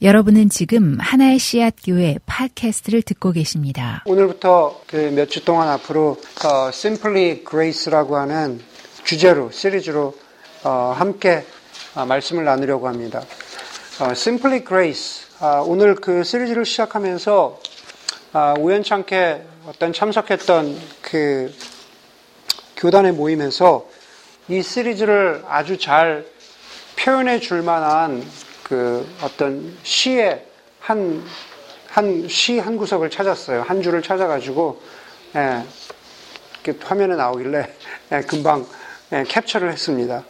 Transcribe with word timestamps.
여러분은 0.00 0.48
지금 0.48 0.96
하나의 1.00 1.40
씨앗 1.40 1.74
교회 1.84 2.18
팟캐스트를 2.24 3.02
듣고 3.02 3.32
계십니다. 3.32 4.04
오늘부터 4.06 4.82
그 4.86 5.10
몇 5.10 5.28
주 5.28 5.44
동안 5.44 5.68
앞으로 5.70 6.16
어, 6.44 6.68
Simply 6.68 7.42
Grace라고 7.48 8.16
하는 8.16 8.60
주제로 9.02 9.50
시리즈로 9.50 10.14
어, 10.62 10.94
함께 10.96 11.44
어, 11.96 12.06
말씀을 12.06 12.44
나누려고 12.44 12.86
합니다. 12.86 13.22
어, 14.00 14.10
Simply 14.12 14.64
Grace 14.64 15.26
아, 15.40 15.64
오늘 15.66 15.96
그 15.96 16.22
시리즈를 16.22 16.64
시작하면서 16.64 17.60
아, 18.34 18.54
우연찮게 18.56 19.42
어떤 19.66 19.92
참석했던 19.92 20.78
그 21.02 21.52
교단의 22.76 23.12
모임에서 23.14 23.84
이 24.48 24.62
시리즈를 24.62 25.42
아주 25.48 25.76
잘 25.76 26.24
표현해 26.96 27.40
줄 27.40 27.62
만한 27.62 28.24
그 28.68 29.06
어떤 29.22 29.74
시의 29.82 30.44
한, 30.80 31.24
한, 31.88 32.28
시 32.28 32.58
한 32.58 32.76
구석을 32.76 33.08
찾았어요. 33.10 33.62
한 33.62 33.80
줄을 33.80 34.02
찾아가지고, 34.02 34.80
예, 35.36 35.62
이렇게 36.62 36.84
화면에 36.84 37.16
나오길래, 37.16 37.66
예, 38.12 38.20
금방, 38.20 38.66
예, 39.12 39.24
캡처를 39.24 39.72
했습니다. 39.72 40.22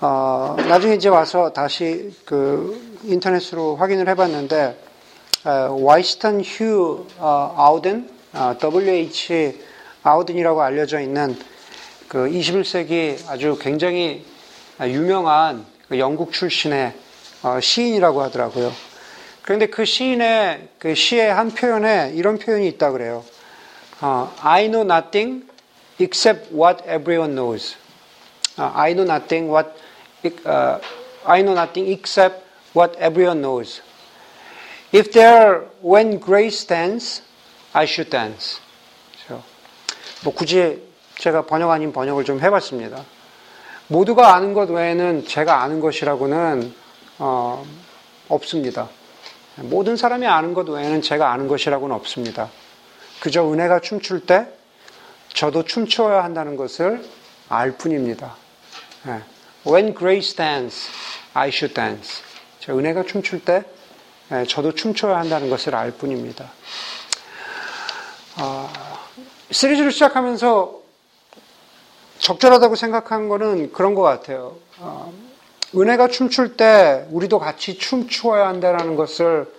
어, 0.00 0.56
나중에 0.68 0.96
이제 0.96 1.08
와서 1.08 1.52
다시 1.52 2.12
그 2.24 2.98
인터넷으로 3.04 3.76
확인을 3.76 4.08
해봤는데, 4.08 4.76
어, 5.44 5.76
와이스턴 5.78 6.40
휴 6.40 7.06
어, 7.18 7.54
아우든, 7.56 8.10
어, 8.32 8.56
WH 8.60 9.60
아우든이라고 10.02 10.60
알려져 10.60 11.00
있는 11.00 11.36
그 12.08 12.26
21세기 12.26 13.16
아주 13.28 13.56
굉장히 13.60 14.24
유명한 14.80 15.64
그 15.88 15.98
영국 15.98 16.32
출신의 16.32 16.88
어, 16.88 17.03
시인이라고 17.60 18.22
하더라고요. 18.22 18.72
그런데 19.42 19.66
그 19.66 19.84
시인의 19.84 20.68
그 20.78 20.94
시의 20.94 21.32
한 21.32 21.50
표현에 21.50 22.12
이런 22.14 22.38
표현이 22.38 22.66
있다 22.68 22.90
그래요. 22.92 23.24
어, 24.00 24.34
I 24.40 24.68
know 24.68 24.82
nothing 24.82 25.46
except 26.00 26.54
what 26.54 26.82
everyone 26.84 27.34
knows. 27.34 27.76
어, 28.56 28.72
I 28.74 28.94
know 28.94 29.04
nothing 29.04 29.50
what 29.50 29.70
uh, 30.46 30.80
I 31.24 31.42
know 31.42 31.52
nothing 31.52 31.90
except 31.92 32.42
what 32.74 32.96
everyone 32.98 33.40
knows. 33.40 33.82
If 34.92 35.10
there 35.12 35.68
when 35.82 36.20
grace 36.20 36.66
dance, 36.66 37.22
I 37.72 37.84
should 37.84 38.10
dance. 38.10 38.64
뭐 40.24 40.32
굳이 40.32 40.82
제가 41.18 41.44
번역 41.44 41.70
아닌 41.70 41.92
번역을 41.92 42.24
좀 42.24 42.40
해봤습니다. 42.40 43.04
모두가 43.88 44.34
아는 44.34 44.54
것 44.54 44.70
외에는 44.70 45.26
제가 45.26 45.62
아는 45.62 45.80
것이라고는 45.80 46.74
어, 47.18 47.64
없습니다. 48.28 48.88
모든 49.56 49.96
사람이 49.96 50.26
아는 50.26 50.54
것 50.54 50.68
외에는 50.68 51.02
제가 51.02 51.32
아는 51.32 51.48
것이라고는 51.48 51.94
없습니다. 51.96 52.50
그저 53.20 53.50
은혜가 53.50 53.80
춤출 53.80 54.26
때 54.26 54.48
저도 55.32 55.64
춤추어야 55.64 56.24
한다는 56.24 56.56
것을 56.56 57.04
알 57.48 57.72
뿐입니다. 57.72 58.36
네. 59.04 59.20
When 59.66 59.94
grace 59.94 60.36
dance, 60.36 60.90
I 61.32 61.48
should 61.48 61.74
dance. 61.74 62.22
저 62.60 62.76
은혜가 62.76 63.04
춤출 63.04 63.44
때 63.44 63.64
네, 64.28 64.44
저도 64.46 64.72
춤춰야 64.72 65.16
한다는 65.18 65.50
것을 65.50 65.74
알 65.74 65.90
뿐입니다. 65.90 66.50
어, 68.40 68.72
시리즈를 69.50 69.92
시작하면서 69.92 70.80
적절하다고 72.18 72.74
생각한 72.74 73.28
거는 73.28 73.72
그런 73.72 73.94
것 73.94 74.02
같아요. 74.02 74.56
어, 74.78 75.12
은혜가 75.76 76.08
춤출 76.08 76.56
때 76.56 77.04
우리도 77.10 77.40
같이 77.40 77.76
춤추어야 77.76 78.46
한다는 78.46 78.94
것을 78.94 79.52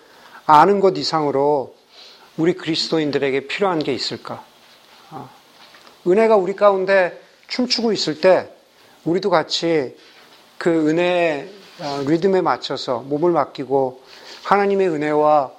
아는 0.46 0.80
것 0.80 0.98
이상으로 0.98 1.76
우리 2.38 2.54
그리스도인들에게 2.54 3.48
필요한 3.48 3.80
게 3.80 3.94
있을까? 3.94 4.44
어, 5.12 5.30
은혜가 6.08 6.38
우리 6.38 6.56
가운데 6.56 7.22
춤추고 7.48 7.92
있을 7.92 8.22
때 8.22 8.50
우리도 9.04 9.30
같이 9.30 9.96
그 10.58 10.90
은혜의 10.90 11.50
어, 11.80 12.04
리듬에 12.08 12.40
맞춰서 12.42 13.00
몸을 13.00 13.32
맡기고 13.32 14.02
하나님의 14.44 14.88
은혜와 14.90 15.52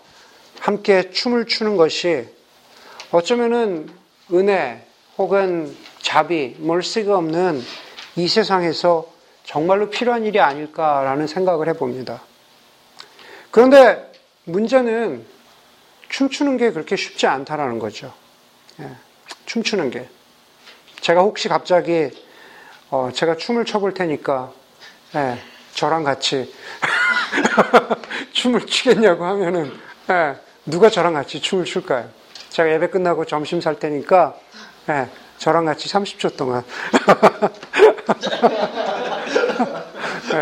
함께 0.61 1.11
춤을 1.11 1.47
추는 1.47 1.77
것이 1.77 2.27
어쩌면은 3.11 3.91
은혜 4.33 4.87
혹은 5.19 5.77
자비, 6.01 6.57
멀씨가 6.59 7.17
없는 7.17 7.63
이 8.17 8.27
세상에서 8.27 9.16
정말로 9.47 9.89
필요한 9.89 10.25
일이 10.25 10.41
아닐까라는 10.41 11.27
생각을 11.29 11.69
해봅니다. 11.69 12.21
그런데 13.51 14.13
문제는 14.45 15.25
춤추는 16.09 16.57
게 16.57 16.73
그렇게 16.73 16.97
쉽지 16.97 17.27
않다라는 17.27 17.79
거죠. 17.79 18.13
예, 18.81 18.91
춤추는 19.47 19.91
게. 19.91 20.09
제가 21.01 21.21
혹시 21.23 21.49
갑자기 21.49 22.11
어, 22.91 23.11
제가 23.15 23.37
춤을 23.37 23.65
춰볼 23.65 23.95
테니까 23.95 24.53
예, 25.15 25.39
저랑 25.75 26.03
같이 26.03 26.53
춤을 28.33 28.67
추겠냐고 28.67 29.25
하면은 29.25 29.73
예, 30.11 30.37
누가 30.65 30.91
저랑 30.91 31.15
같이 31.15 31.41
춤을 31.41 31.65
출까요? 31.65 32.11
제가 32.51 32.73
예배 32.73 32.89
끝나고 32.89 33.25
점심 33.25 33.61
살 33.61 33.79
테니까 33.79 34.37
예, 34.89 35.09
저랑 35.39 35.67
같이 35.67 35.89
30초 35.89 36.37
동안 36.37 36.65
네, 38.11 38.96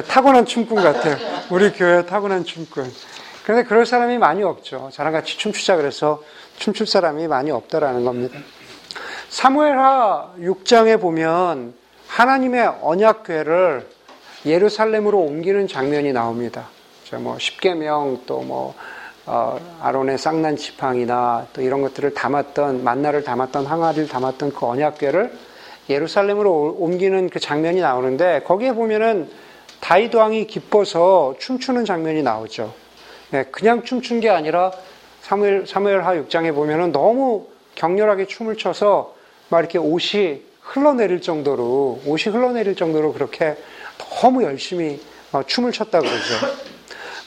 타고난 0.02 0.46
춤꾼 0.46 0.82
같아요. 0.82 1.16
우리 1.50 1.70
교회 1.72 2.04
타고난 2.04 2.44
춤꾼. 2.44 2.90
그런데 3.44 3.68
그럴 3.68 3.86
사람이 3.86 4.18
많이 4.18 4.42
없죠. 4.42 4.90
저랑 4.92 5.12
같이 5.12 5.36
춤추자 5.38 5.76
그래서 5.76 6.22
춤출 6.58 6.86
사람이 6.86 7.28
많이 7.28 7.50
없다라는 7.50 8.04
겁니다. 8.04 8.38
사무엘하 9.28 10.34
6장에 10.38 11.00
보면 11.00 11.74
하나님의 12.08 12.74
언약궤를 12.80 13.86
예루살렘으로 14.46 15.18
옮기는 15.20 15.66
장면이 15.68 16.12
나옵니다. 16.12 16.68
뭐 17.18 17.38
십계명 17.38 18.22
또뭐 18.26 18.74
어, 19.26 19.58
아론의 19.80 20.18
쌍난 20.18 20.56
지팡이나 20.56 21.46
또 21.52 21.62
이런 21.62 21.80
것들을 21.80 22.12
담았던 22.12 22.84
만나를 22.84 23.24
담았던 23.24 23.64
항아리를 23.64 24.08
담았던 24.08 24.52
그 24.52 24.66
언약궤를 24.66 25.32
예루살렘으로 25.88 26.76
옮기는 26.78 27.30
그 27.30 27.40
장면이 27.40 27.80
나오는데 27.80 28.42
거기에 28.44 28.74
보면은 28.74 29.28
다윗 29.84 30.14
왕이 30.14 30.46
기뻐서 30.46 31.34
춤추는 31.38 31.84
장면이 31.84 32.22
나오죠. 32.22 32.72
네, 33.28 33.44
그냥 33.50 33.84
춤춘 33.84 34.20
게 34.20 34.30
아니라 34.30 34.72
사무엘 35.20 35.66
사무엘하 35.66 36.14
6장에 36.22 36.54
보면은 36.54 36.90
너무 36.90 37.48
격렬하게 37.74 38.26
춤을 38.26 38.56
춰서 38.56 39.14
막 39.50 39.58
이렇게 39.58 39.76
옷이 39.76 40.40
흘러내릴 40.62 41.20
정도로 41.20 42.00
옷이 42.06 42.32
흘러내릴 42.32 42.76
정도로 42.76 43.12
그렇게 43.12 43.58
너무 43.98 44.42
열심히 44.42 45.02
어, 45.32 45.42
춤을 45.42 45.72
췄다 45.72 46.00
그러죠. 46.00 46.34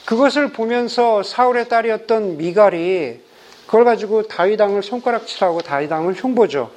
그것을 0.04 0.52
보면서 0.52 1.22
사울의 1.22 1.68
딸이었던 1.68 2.38
미갈이 2.38 3.20
그걸 3.66 3.84
가지고 3.84 4.24
다윗 4.24 4.60
왕을 4.60 4.82
손가락질하고 4.82 5.60
다윗 5.60 5.92
왕을 5.92 6.14
흉보죠. 6.14 6.72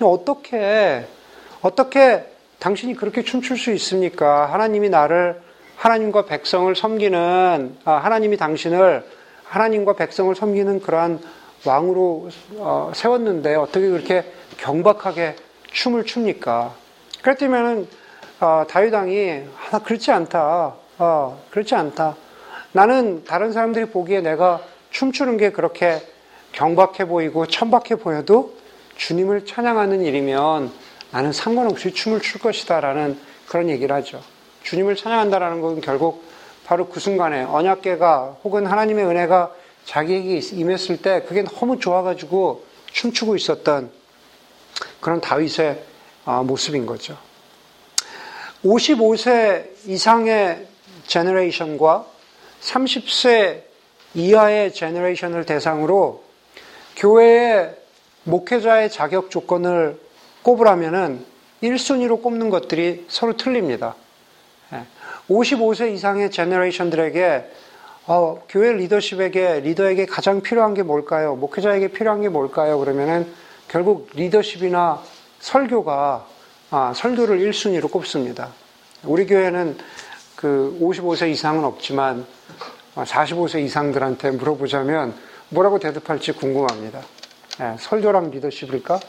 어떻게 0.00 1.04
어떻게 1.60 2.24
당신이 2.58 2.94
그렇게 2.94 3.22
춤출 3.22 3.58
수 3.58 3.72
있습니까? 3.72 4.52
하나님이 4.52 4.88
나를 4.88 5.40
하나님과 5.76 6.26
백성을 6.26 6.74
섬기는 6.74 7.76
아, 7.84 7.92
하나님이 7.92 8.36
당신을 8.36 9.04
하나님과 9.44 9.94
백성을 9.94 10.34
섬기는 10.34 10.80
그러한 10.80 11.20
왕으로 11.64 12.30
어, 12.56 12.92
세웠는데 12.94 13.54
어떻게 13.56 13.88
그렇게 13.88 14.24
경박하게 14.56 15.36
춤을 15.72 16.04
춥니까? 16.04 16.74
그랬더면은 17.22 17.86
어, 18.40 18.64
다윗 18.68 18.92
왕이 18.92 19.42
아, 19.70 19.78
그렇지 19.80 20.10
않다. 20.10 20.74
어, 20.98 21.42
그렇지 21.50 21.74
않다. 21.74 22.16
나는 22.72 23.24
다른 23.24 23.52
사람들이 23.52 23.86
보기에 23.86 24.20
내가 24.20 24.60
춤추는 24.90 25.36
게 25.36 25.50
그렇게 25.50 26.00
경박해 26.52 27.06
보이고 27.06 27.46
천박해 27.46 27.96
보여도 27.96 28.54
주님을 28.96 29.44
찬양하는 29.44 30.02
일이면 30.02 30.72
나는 31.10 31.32
상관없이 31.32 31.92
춤을 31.92 32.20
출 32.20 32.40
것이다 32.40 32.80
라는 32.80 33.18
그런 33.46 33.68
얘기를 33.68 33.94
하죠. 33.96 34.22
주님을 34.62 34.96
찬양한다라는 34.96 35.60
것은 35.60 35.80
결국 35.80 36.24
바로 36.64 36.88
그 36.88 36.98
순간에 36.98 37.42
언약궤가 37.42 38.38
혹은 38.42 38.66
하나님의 38.66 39.06
은혜가 39.06 39.54
자기에게 39.84 40.40
임했을 40.56 41.00
때 41.00 41.22
그게 41.22 41.44
너무 41.44 41.78
좋아가지고 41.78 42.64
춤추고 42.90 43.36
있었던 43.36 43.90
그런 45.00 45.20
다윗의 45.20 45.82
아, 46.24 46.42
모습인 46.42 46.86
거죠. 46.86 47.16
55세 48.64 49.68
이상의 49.86 50.66
generation과 51.06 52.04
30세 52.62 53.62
이하의 54.14 54.74
generation을 54.74 55.46
대상으로 55.46 56.24
교회의 56.96 57.76
목회자의 58.24 58.90
자격 58.90 59.30
조건을 59.30 60.00
꼽으라면은 60.46 61.24
1순위로 61.60 62.22
꼽는 62.22 62.50
것들이 62.50 63.06
서로 63.08 63.36
틀립니다. 63.36 63.96
55세 65.28 65.88
예. 65.88 65.92
이상의 65.92 66.30
제너레이션들에게 66.30 67.50
어, 68.06 68.40
교회 68.48 68.72
리더십에게, 68.72 69.60
리더에게 69.60 70.06
가장 70.06 70.40
필요한 70.40 70.74
게 70.74 70.84
뭘까요? 70.84 71.34
목회자에게 71.34 71.88
필요한 71.88 72.22
게 72.22 72.28
뭘까요? 72.28 72.78
그러면은 72.78 73.26
결국 73.66 74.08
리더십이나 74.14 75.02
설교가, 75.40 76.24
아, 76.70 76.92
설교를 76.94 77.40
1순위로 77.40 77.90
꼽습니다. 77.90 78.50
우리 79.02 79.26
교회는 79.26 79.76
그 80.36 80.78
55세 80.80 81.28
이상은 81.30 81.64
없지만 81.64 82.24
45세 82.94 83.64
이상들한테 83.64 84.30
물어보자면 84.30 85.12
뭐라고 85.48 85.80
대답할지 85.80 86.30
궁금합니다. 86.30 87.00
예, 87.60 87.76
설교랑 87.80 88.30
리더십일까? 88.30 89.00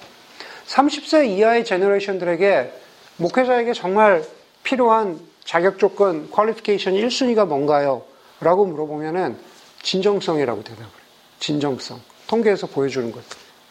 30세 0.68 1.30
이하의 1.30 1.66
제너레이션들에게 1.66 2.72
목회자에게 3.18 3.74
정말 3.74 4.24
필요한 4.64 5.20
자격 5.44 5.80
조건, 5.80 6.30
퀄리피케이션 6.30 6.94
1순위가 6.94 7.48
뭔가요? 7.48 8.04
라고 8.42 8.66
물어보면은 8.66 9.38
진정성이라고 9.82 10.64
대답을 10.64 10.84
해요. 10.84 10.92
진정성. 11.40 12.02
통계에서 12.28 12.68
보여주는 12.68 13.12
것. 13.12 13.24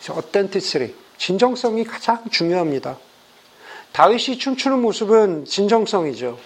어텐티스리. 0.08 0.94
진정성이 1.19 1.84
가장 1.84 2.25
중요합니다. 2.31 2.96
다윗이 3.93 4.38
춤추는 4.38 4.81
모습은 4.81 5.44
진정성이죠. 5.44 6.38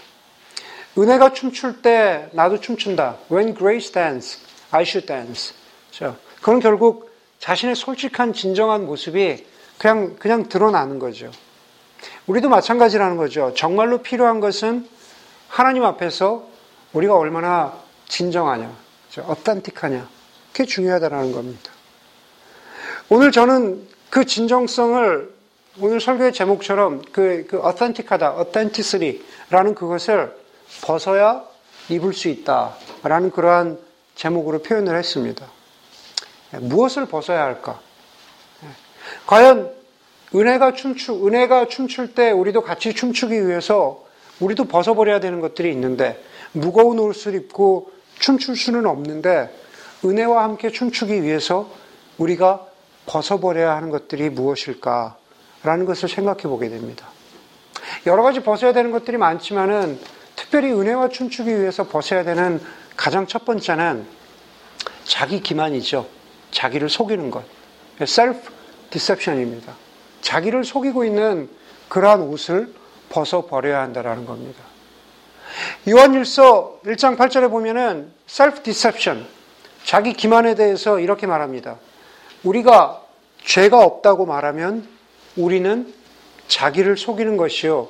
은혜가 0.99 1.33
춤출 1.33 1.83
때 1.83 2.29
나도 2.33 2.61
춤춘다. 2.61 3.19
When 3.31 3.55
grace 3.57 3.93
dance, 3.93 4.41
I 4.71 4.83
should 4.83 5.07
dance. 5.07 5.55
자, 5.93 6.17
그건 6.37 6.61
결국 6.61 7.11
자신의 7.39 7.77
솔직한 7.77 8.33
진정한 8.33 8.87
모습이 8.87 9.45
그냥 9.81 10.17
그냥 10.19 10.47
드러나는 10.47 10.99
거죠. 10.99 11.31
우리도 12.27 12.51
마찬가지라는 12.51 13.17
거죠. 13.17 13.55
정말로 13.57 14.03
필요한 14.03 14.39
것은 14.39 14.87
하나님 15.49 15.85
앞에서 15.85 16.47
우리가 16.93 17.17
얼마나 17.17 17.73
진정하냐, 18.07 18.71
어탄틱하냐, 19.27 20.07
그게 20.53 20.67
중요하다는 20.67 21.33
겁니다. 21.33 21.73
오늘 23.09 23.33
저는 23.33 23.89
그 24.11 24.27
진정성을 24.27 25.35
오늘 25.81 25.99
설교의 25.99 26.35
제목처럼 26.35 27.01
그, 27.11 27.47
그 27.49 27.63
authentic하다, 27.65 28.35
authenticity.라는 28.37 29.75
그것을 29.75 30.37
벗어야 30.83 31.43
입을 31.89 32.13
수 32.13 32.29
있다라는 32.29 33.31
그러한 33.31 33.79
제목으로 34.15 34.59
표현을 34.59 34.99
했습니다. 34.99 35.47
무엇을 36.51 37.07
벗어야 37.07 37.45
할까? 37.45 37.81
과연 39.27 39.71
은혜가 40.35 40.75
춤추, 40.75 41.27
은혜가 41.27 41.69
춤출 41.69 42.15
때 42.15 42.31
우리도 42.31 42.63
같이 42.63 42.95
춤추기 42.95 43.47
위해서 43.47 44.05
우리도 44.39 44.65
벗어버려야 44.65 45.21
되는 45.21 45.41
것들이 45.41 45.71
있는데 45.73 46.23
무거운 46.53 46.99
옷을 46.99 47.35
입고 47.35 47.91
춤출 48.19 48.57
수는 48.57 48.87
없는데 48.87 49.51
은혜와 50.05 50.45
함께 50.45 50.71
춤추기 50.71 51.23
위해서 51.23 51.71
우리가 52.19 52.67
벗어버려야 53.07 53.75
하는 53.77 53.91
것들이 53.91 54.31
무엇일까라는 54.31 55.85
것을 55.87 56.09
생각해 56.09 56.43
보게 56.43 56.69
됩니다. 56.69 57.09
여러 58.07 58.23
가지 58.23 58.41
벗어야 58.41 58.73
되는 58.73 58.91
것들이 58.91 59.17
많지만은 59.17 59.99
특별히 60.37 60.73
은혜와 60.73 61.09
춤추기 61.09 61.51
위해서 61.51 61.87
벗어야 61.87 62.25
되는 62.25 62.61
가장 62.97 63.27
첫 63.27 63.45
번째는 63.45 64.07
자기 65.05 65.41
기만이죠. 65.41 66.07
자기를 66.51 66.89
속이는 66.89 67.31
것. 67.31 67.45
self 68.01 68.60
deception입니다. 68.91 69.75
자기를 70.21 70.65
속이고 70.65 71.05
있는 71.05 71.49
그러한 71.89 72.23
옷을 72.23 72.73
벗어버려야 73.09 73.81
한다라는 73.81 74.27
겁니다. 74.27 74.63
요한일서 75.89 76.81
1장 76.85 77.17
8절에 77.17 77.51
보면은 77.51 78.13
self 78.29 78.63
deception, 78.63 79.27
자기 79.85 80.13
기만에 80.13 80.55
대해서 80.55 81.01
이렇게 81.01 81.27
말합니다. 81.27 81.77
우리가 82.45 83.03
죄가 83.45 83.83
없다고 83.83 84.27
말하면 84.27 84.87
우리는 85.37 85.93
자기를 86.49 86.97
속이는 86.97 87.37
것이요. 87.37 87.89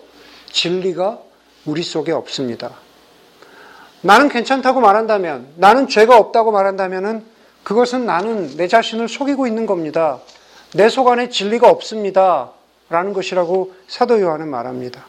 진리가 0.52 1.18
우리 1.66 1.82
속에 1.82 2.12
없습니다. 2.12 2.72
나는 4.02 4.28
괜찮다고 4.28 4.80
말한다면, 4.80 5.48
나는 5.56 5.88
죄가 5.88 6.16
없다고 6.16 6.52
말한다면 6.52 7.24
그것은 7.62 8.06
나는 8.06 8.56
내 8.56 8.66
자신을 8.66 9.08
속이고 9.08 9.46
있는 9.46 9.66
겁니다. 9.66 10.20
내 10.74 10.88
속 10.88 11.08
안에 11.08 11.28
진리가 11.28 11.68
없습니다. 11.68 12.50
라는 12.88 13.12
것이라고 13.12 13.72
사도 13.86 14.20
요한은 14.20 14.48
말합니다. 14.48 15.06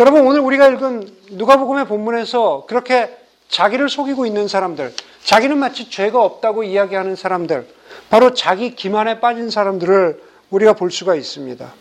여러분 0.00 0.26
오늘 0.26 0.40
우리가 0.40 0.68
읽은 0.68 1.08
누가복음의 1.32 1.86
본문에서 1.86 2.64
그렇게 2.66 3.14
자기를 3.48 3.90
속이고 3.90 4.24
있는 4.24 4.48
사람들, 4.48 4.94
자기는 5.24 5.58
마치 5.58 5.90
죄가 5.90 6.22
없다고 6.22 6.64
이야기하는 6.64 7.16
사람들, 7.16 7.68
바로 8.08 8.32
자기 8.32 8.74
기만에 8.74 9.20
빠진 9.20 9.50
사람들을 9.50 10.22
우리가 10.50 10.72
볼 10.72 10.90
수가 10.90 11.14
있습니다. 11.14 11.72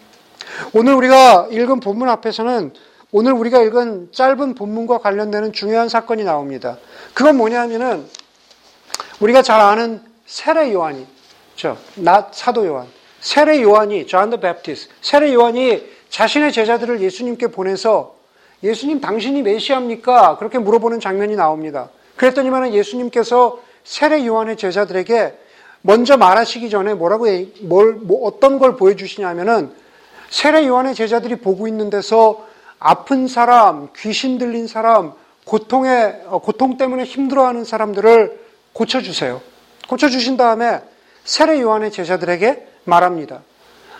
오늘 0.73 0.93
우리가 0.95 1.47
읽은 1.51 1.79
본문 1.79 2.09
앞에서는 2.09 2.73
오늘 3.13 3.33
우리가 3.33 3.61
읽은 3.61 4.09
짧은 4.11 4.55
본문과 4.55 4.97
관련되는 4.99 5.53
중요한 5.53 5.87
사건이 5.87 6.25
나옵니다. 6.25 6.77
그건 7.13 7.37
뭐냐면은 7.37 8.05
우리가 9.21 9.41
잘 9.41 9.61
아는 9.61 10.01
세례 10.25 10.73
요한이, 10.73 11.07
죠, 11.61 11.77
나 11.93 12.27
사도 12.31 12.65
요한, 12.65 12.87
세례 13.19 13.61
요한이, 13.61 14.07
John 14.07 14.31
the 14.31 14.37
Baptist, 14.37 14.89
세례 14.99 15.31
요한이 15.31 15.83
자신의 16.09 16.51
제자들을 16.53 17.01
예수님께 17.01 17.47
보내서 17.49 18.15
예수님 18.63 18.99
당신이 18.99 19.43
메시아입니까? 19.43 20.37
그렇게 20.37 20.57
물어보는 20.57 20.99
장면이 20.99 21.35
나옵니다. 21.35 21.89
그랬더니만 22.15 22.73
예수님께서 22.73 23.59
세례 23.83 24.25
요한의 24.25 24.57
제자들에게 24.57 25.37
먼저 25.83 26.17
말하시기 26.17 26.67
전에 26.71 26.95
뭐라고 26.95 27.25
뭘 27.61 27.99
뭐 28.01 28.25
어떤 28.25 28.57
걸 28.57 28.75
보여주시냐면은 28.75 29.71
세례 30.31 30.65
요한의 30.65 30.95
제자들이 30.95 31.35
보고 31.35 31.67
있는 31.67 31.91
데서 31.91 32.47
아픈 32.79 33.27
사람, 33.27 33.89
귀신 33.97 34.39
들린 34.39 34.65
사람, 34.65 35.13
고통에 35.45 36.21
어, 36.25 36.39
고통 36.39 36.77
때문에 36.77 37.03
힘들어하는 37.03 37.65
사람들을 37.65 38.39
고쳐주세요. 38.73 39.39
고쳐주신 39.87 40.37
다음에 40.37 40.81
세례 41.23 41.61
요한의 41.61 41.91
제자들에게 41.91 42.67
말합니다. 42.85 43.41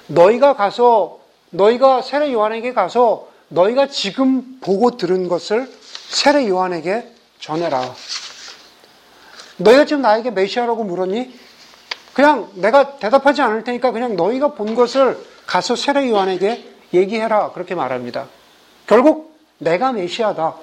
너희가 0.08 0.56
가서 0.56 1.20
너희가 1.52 2.02
세례 2.02 2.32
요한에게 2.34 2.74
가서 2.74 3.28
너희가 3.50 3.88
지금 3.88 4.60
보고 4.62 4.98
들은 4.98 5.28
것을 5.28 5.72
세례 6.10 6.48
요한에게 6.48 7.08
전해라. 7.40 7.94
너희가 9.58 9.86
지금 9.86 10.02
나에게 10.02 10.32
메시아라고 10.32 10.84
물었니? 10.84 11.40
그냥 12.13 12.50
내가 12.56 12.98
대답하지 12.98 13.42
않을 13.42 13.63
테니까 13.63 13.92
그냥 13.92 14.16
너희가 14.16 14.54
본 14.54 14.75
것을 14.75 15.18
가서 15.46 15.75
세례 15.75 16.10
요한에게 16.10 16.70
얘기해라. 16.94 17.51
그렇게 17.51 17.75
말합니다. 17.75 18.28
결국 18.88 19.36
내가 19.58 19.94
메시아다. 19.94 20.56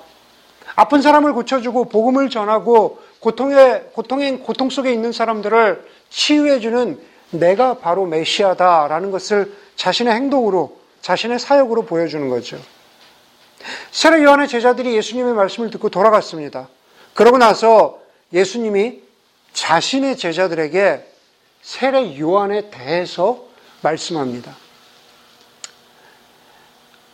아픈 0.76 1.00
사람을 1.00 1.32
고쳐주고 1.32 1.86
복음을 1.86 2.28
전하고 2.30 3.00
고통에 3.20 3.84
고통에 3.92 4.38
고통 4.38 4.70
속에 4.70 4.92
있는 4.92 5.12
사람들을 5.12 5.97
치유해주는 6.10 7.00
내가 7.30 7.78
바로 7.78 8.06
메시아다라는 8.06 9.10
것을 9.10 9.54
자신의 9.76 10.14
행동으로 10.14 10.78
자신의 11.02 11.38
사역으로 11.38 11.82
보여주는 11.82 12.28
거죠. 12.28 12.58
세례 13.90 14.22
요한의 14.22 14.48
제자들이 14.48 14.94
예수님의 14.96 15.34
말씀을 15.34 15.70
듣고 15.70 15.88
돌아갔습니다. 15.88 16.68
그러고 17.14 17.38
나서 17.38 18.00
예수님이 18.32 19.00
자신의 19.52 20.16
제자들에게 20.16 21.12
세례 21.62 22.18
요한에 22.18 22.70
대해서 22.70 23.44
말씀합니다. 23.82 24.56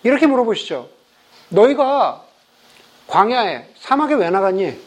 이렇게 0.03 0.27
물어보시죠. 0.27 0.89
너희가 1.49 2.25
광야에, 3.07 3.69
사막에 3.79 4.15
왜 4.15 4.31
나갔니? 4.31 4.79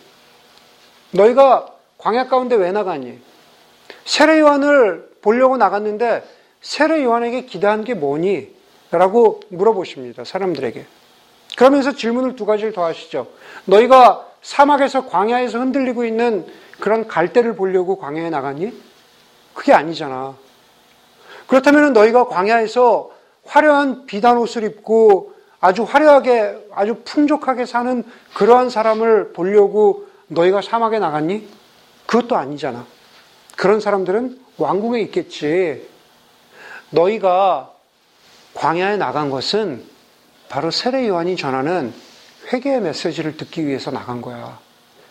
너희가 1.12 1.74
광야 1.98 2.28
가운데 2.28 2.56
왜 2.56 2.72
나갔니? 2.72 3.20
세례 4.08 4.40
요한을 4.40 5.10
보려고 5.22 5.58
나갔는데 5.58 6.24
세례 6.62 7.04
요한에게 7.04 7.46
기대한 7.46 7.84
게 7.84 7.94
뭐니? 7.94 8.56
라고 8.90 9.42
물어보십니다. 9.50 10.24
사람들에게. 10.24 10.86
그러면서 11.58 11.92
질문을 11.92 12.38
두 12.38 12.46
가지를 12.46 12.72
더 12.72 12.86
하시죠. 12.86 13.28
너희가 13.66 14.26
사막에서 14.42 15.08
광야에서 15.08 15.60
흔들리고 15.60 16.06
있는 16.06 16.46
그런 16.80 17.06
갈대를 17.06 17.56
보려고 17.58 17.98
광야에 17.98 18.30
나갔니? 18.30 18.72
그게 19.54 19.74
아니잖아. 19.74 20.36
그렇다면 21.48 21.92
너희가 21.92 22.28
광야에서 22.28 23.12
화려한 23.44 24.06
비단 24.06 24.38
옷을 24.38 24.64
입고 24.64 25.34
아주 25.60 25.84
화려하게, 25.84 26.70
아주 26.72 27.02
풍족하게 27.04 27.66
사는 27.66 28.04
그러한 28.36 28.70
사람을 28.70 29.34
보려고 29.34 30.08
너희가 30.28 30.62
사막에 30.62 30.98
나갔니? 30.98 31.46
그것도 32.06 32.38
아니잖아. 32.38 32.86
그런 33.58 33.82
사람들은 33.82 34.40
왕궁에 34.58 35.02
있겠지. 35.02 35.86
너희가 36.92 37.74
광야에 38.54 38.98
나간 38.98 39.30
것은 39.30 39.84
바로 40.48 40.72
세례 40.72 41.08
요한이 41.08 41.36
전하는 41.36 41.94
회개의 42.54 42.82
메시지를 42.82 43.36
듣기 43.36 43.68
위해서 43.68 43.92
나간 43.92 44.22
거야. 44.22 44.60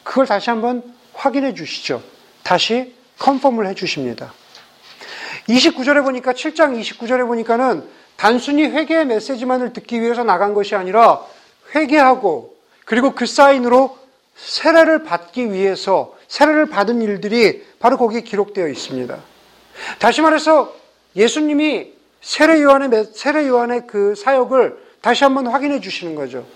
그걸 0.03 0.27
다시 0.27 0.49
한번 0.49 0.83
확인해 1.13 1.55
주시죠. 1.55 2.03
다시 2.43 2.95
컨펌을 3.19 3.67
해 3.67 3.75
주십니다. 3.75 4.33
29절에 5.49 6.03
보니까 6.05 6.33
7장 6.33 6.81
29절에 6.81 7.27
보니까는 7.27 7.87
단순히 8.17 8.65
회개의 8.65 9.07
메시지만을 9.07 9.73
듣기 9.73 10.01
위해서 10.01 10.25
나간 10.25 10.55
것이 10.55 10.75
아니라 10.75 11.21
회개하고 11.75 12.57
그리고 12.85 13.13
그 13.13 13.27
사인으로 13.27 13.99
세례를 14.37 15.03
받기 15.03 15.53
위해서 15.53 16.16
세례를 16.29 16.67
받은 16.67 17.03
일들이 17.03 17.65
바로 17.79 17.97
거기에 17.97 18.23
기록되어 18.23 18.69
있습니다. 18.69 19.19
다시 19.99 20.21
말해서 20.23 20.75
예수님이 21.15 21.93
세례 22.21 22.63
요한의 22.63 23.09
세례 23.15 23.47
요한의 23.47 23.87
그 23.87 24.15
사역을 24.15 24.79
다시 25.01 25.25
한번 25.25 25.47
확인해 25.47 25.81
주시는 25.81 26.15
거죠. 26.15 26.47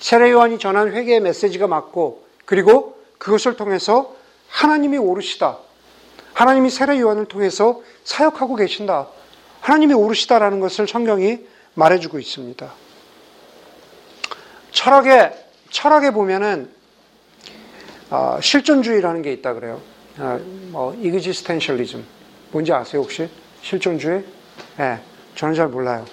세례 0.00 0.30
요한이 0.30 0.58
전한 0.58 0.92
회개의 0.92 1.20
메시지가 1.20 1.66
맞고 1.66 2.24
그리고 2.44 2.98
그것을 3.18 3.56
통해서 3.56 4.14
하나님이 4.48 4.98
오르시다. 4.98 5.58
하나님이 6.32 6.70
세례 6.70 7.00
요한을 7.00 7.26
통해서 7.26 7.80
사역하고 8.02 8.56
계신다. 8.56 9.08
하나님이 9.60 9.94
오르시다라는 9.94 10.60
것을 10.60 10.86
성경이 10.88 11.38
말해주고 11.74 12.18
있습니다. 12.18 12.72
철학에 14.72 15.32
철학에 15.70 16.10
보면은 16.10 16.73
어, 18.14 18.38
실존주의라는 18.40 19.22
게 19.22 19.32
있다 19.32 19.54
그래요. 19.54 19.80
어, 20.18 20.38
뭐 20.68 20.94
이그지스텐셜리즘 20.94 22.04
뭔지 22.52 22.72
아세요 22.72 23.02
혹시 23.02 23.28
실존주의? 23.60 24.22
예, 24.78 24.82
네, 24.82 25.00
저는 25.34 25.56
잘 25.56 25.66
몰라요. 25.66 26.04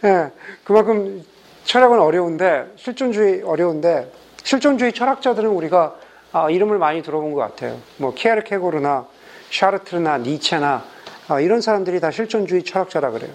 네, 0.00 0.30
그만큼 0.64 1.22
철학은 1.64 2.00
어려운데 2.00 2.72
실존주의 2.76 3.42
어려운데 3.42 4.10
실존주의 4.42 4.94
철학자들은 4.94 5.50
우리가 5.50 5.96
아, 6.32 6.48
이름을 6.48 6.78
많이 6.78 7.02
들어본 7.02 7.34
것 7.34 7.40
같아요. 7.40 7.78
뭐 7.98 8.14
키아르케고르나 8.14 9.06
샤르트르나 9.50 10.18
니체나 10.18 10.84
아, 11.28 11.40
이런 11.40 11.60
사람들이 11.60 12.00
다 12.00 12.10
실존주의 12.10 12.62
철학자라 12.62 13.10
그래요. 13.10 13.32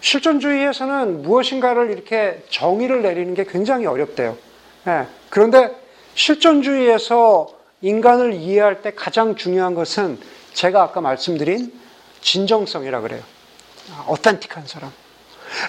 실존주의에서는 0.00 1.22
무엇인가를 1.22 1.92
이렇게 1.92 2.42
정의를 2.50 3.02
내리는 3.02 3.34
게 3.34 3.44
굉장히 3.44 3.86
어렵대요. 3.86 4.36
네, 4.84 5.06
그런데 5.30 5.87
실존주의에서 6.18 7.46
인간을 7.80 8.34
이해할 8.34 8.82
때 8.82 8.92
가장 8.92 9.36
중요한 9.36 9.74
것은 9.74 10.18
제가 10.52 10.82
아까 10.82 11.00
말씀드린 11.00 11.72
진정성이라 12.20 13.00
그래요. 13.02 13.22
어탄틱한 14.08 14.66
사람. 14.66 14.92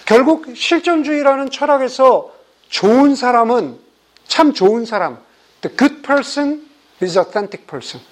결국 0.06 0.58
실존주의라는 0.58 1.52
철학에서 1.52 2.34
좋은 2.68 3.16
사람은 3.16 3.78
참 4.28 4.54
좋은 4.54 4.86
사람. 4.86 5.20
The 5.62 5.78
good 5.78 6.02
person 6.02 6.68
is 7.02 7.18
authentic 7.18 7.68
person. 7.68 8.04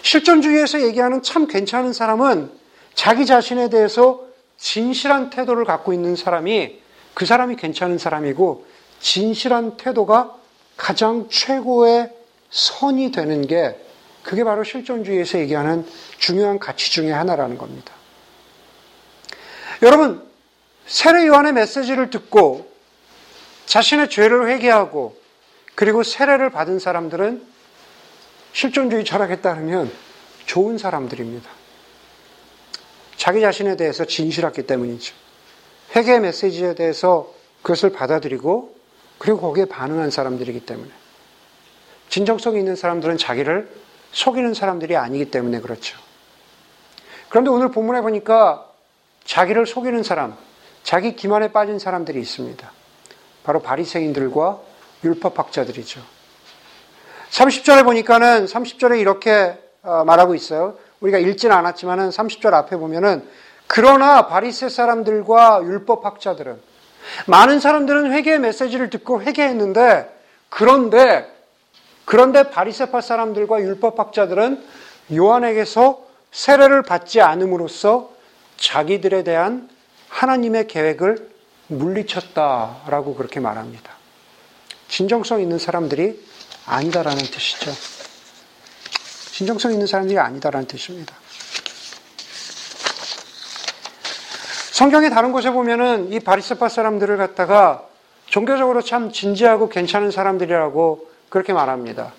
실존주의에서 0.00 0.80
얘기하는 0.80 1.22
참 1.22 1.46
괜찮은 1.46 1.92
사람은 1.92 2.50
자기 2.94 3.26
자신에 3.26 3.68
대해서 3.68 4.24
진실한 4.56 5.28
태도를 5.28 5.66
갖고 5.66 5.92
있는 5.92 6.16
사람이 6.16 6.80
그 7.12 7.26
사람이 7.26 7.56
괜찮은 7.56 7.98
사람이고 7.98 8.66
진실한 9.00 9.76
태도가 9.76 10.39
가장 10.80 11.28
최고의 11.28 12.10
선이 12.48 13.12
되는 13.12 13.46
게 13.46 13.76
그게 14.22 14.44
바로 14.44 14.64
실존주의에서 14.64 15.38
얘기하는 15.40 15.86
중요한 16.16 16.58
가치 16.58 16.90
중의 16.90 17.12
하나라는 17.12 17.58
겁니다. 17.58 17.92
여러분, 19.82 20.26
세례 20.86 21.26
요한의 21.26 21.52
메시지를 21.52 22.08
듣고 22.08 22.66
자신의 23.66 24.08
죄를 24.08 24.48
회개하고 24.48 25.20
그리고 25.74 26.02
세례를 26.02 26.48
받은 26.48 26.78
사람들은 26.78 27.46
실존주의 28.54 29.04
철학에 29.04 29.42
따르면 29.42 29.92
좋은 30.46 30.78
사람들입니다. 30.78 31.48
자기 33.18 33.42
자신에 33.42 33.76
대해서 33.76 34.06
진실했기 34.06 34.66
때문이죠. 34.66 35.14
회개의 35.94 36.20
메시지에 36.20 36.74
대해서 36.74 37.30
그것을 37.60 37.92
받아들이고 37.92 38.79
그리고 39.20 39.38
거기에 39.38 39.66
반응한 39.66 40.10
사람들이기 40.10 40.60
때문에. 40.60 40.90
진정성 42.08 42.56
있는 42.56 42.74
사람들은 42.74 43.18
자기를 43.18 43.70
속이는 44.12 44.54
사람들이 44.54 44.96
아니기 44.96 45.30
때문에 45.30 45.60
그렇죠. 45.60 45.98
그런데 47.28 47.50
오늘 47.50 47.70
본문에 47.70 48.00
보니까 48.00 48.66
자기를 49.24 49.66
속이는 49.66 50.02
사람, 50.02 50.36
자기 50.82 51.14
기만에 51.14 51.52
빠진 51.52 51.78
사람들이 51.78 52.18
있습니다. 52.18 52.72
바로 53.44 53.60
바리새인들과 53.60 54.58
율법학자들이죠. 55.04 56.00
30절에 57.30 57.84
보니까는 57.84 58.46
30절에 58.46 58.98
이렇게 58.98 59.58
어, 59.82 60.02
말하고 60.04 60.34
있어요. 60.34 60.78
우리가 61.00 61.18
읽지는 61.18 61.54
않았지만은 61.54 62.08
30절 62.08 62.54
앞에 62.54 62.78
보면은 62.78 63.28
그러나 63.66 64.26
바리새 64.28 64.70
사람들과 64.70 65.60
율법학자들은 65.62 66.69
많은 67.26 67.60
사람들은 67.60 68.12
회개의 68.12 68.38
메시지를 68.40 68.90
듣고 68.90 69.22
회개했는데 69.22 70.08
그런데 70.48 71.30
그런데 72.04 72.50
바리새파 72.50 73.00
사람들과 73.00 73.60
율법학자들은 73.60 74.64
요한에게서 75.14 76.04
세례를 76.32 76.82
받지 76.82 77.20
않음으로써 77.20 78.10
자기들에 78.56 79.22
대한 79.24 79.68
하나님의 80.08 80.66
계획을 80.66 81.30
물리쳤다라고 81.68 83.14
그렇게 83.14 83.38
말합니다. 83.40 83.92
진정성 84.88 85.40
있는 85.40 85.58
사람들이 85.58 86.20
아니다라는 86.66 87.18
뜻이죠. 87.18 87.70
진정성 89.32 89.72
있는 89.72 89.86
사람들이 89.86 90.18
아니다라는 90.18 90.66
뜻입니다. 90.66 91.14
성경의 94.80 95.10
다른 95.10 95.30
곳에 95.30 95.50
보면은 95.50 96.10
이 96.10 96.20
바리새파 96.20 96.70
사람들을 96.70 97.18
갖다가 97.18 97.84
종교적으로 98.24 98.80
참 98.80 99.12
진지하고 99.12 99.68
괜찮은 99.68 100.10
사람들이라고 100.10 101.06
그렇게 101.28 101.52
말합니다. 101.52 102.14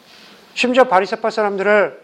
심지어 0.53 0.84
바리새파 0.84 1.32
사람들을 1.32 2.00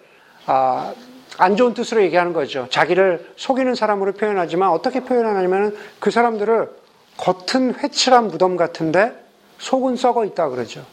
아, 0.47 0.95
안 1.37 1.55
좋은 1.57 1.75
뜻으로 1.75 2.01
얘기하는 2.01 2.33
거죠. 2.33 2.65
자기를 2.71 3.33
속이는 3.35 3.75
사람으로 3.75 4.13
표현하지만 4.13 4.71
어떻게 4.71 5.01
표현하냐면 5.01 5.77
그 5.99 6.09
사람들을 6.09 6.71
겉은 7.17 7.75
회칠한 7.75 8.29
무덤 8.29 8.57
같은데 8.57 9.13
속은 9.59 9.95
썩어 9.95 10.25
있다 10.25 10.49
그러죠. 10.49 10.83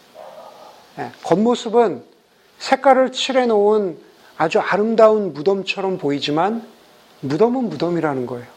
네, 0.97 1.11
겉모습은 1.23 2.05
색깔을 2.59 3.13
칠해 3.13 3.47
놓은 3.47 3.97
아주 4.37 4.61
아름다운 4.61 5.33
무덤처럼 5.33 5.97
보이지만 5.97 6.69
무덤은 7.23 7.71
무덤이라는 7.71 8.27
거예요. 8.27 8.54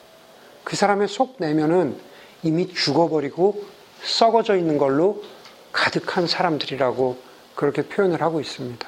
그 0.67 0.75
사람의 0.75 1.07
속 1.07 1.37
내면은 1.39 1.97
이미 2.43 2.67
죽어버리고 2.67 3.63
썩어져 4.03 4.57
있는 4.57 4.77
걸로 4.77 5.23
가득한 5.71 6.27
사람들이라고 6.27 7.17
그렇게 7.55 7.83
표현을 7.83 8.21
하고 8.21 8.41
있습니다. 8.41 8.85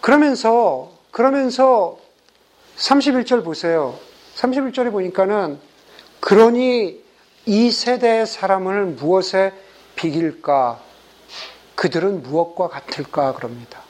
그러면서, 0.00 0.92
그러면서 1.10 1.98
31절 2.76 3.42
보세요. 3.42 3.98
31절에 4.36 4.92
보니까는 4.92 5.58
그러니 6.20 7.02
이 7.46 7.70
세대의 7.72 8.28
사람을 8.28 8.84
무엇에 8.86 9.52
비길까? 9.96 10.80
그들은 11.74 12.22
무엇과 12.22 12.68
같을까? 12.68 13.34
그럽니다. 13.34 13.80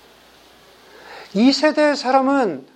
이 1.35 1.53
세대의 1.53 1.95
사람은 1.95 2.67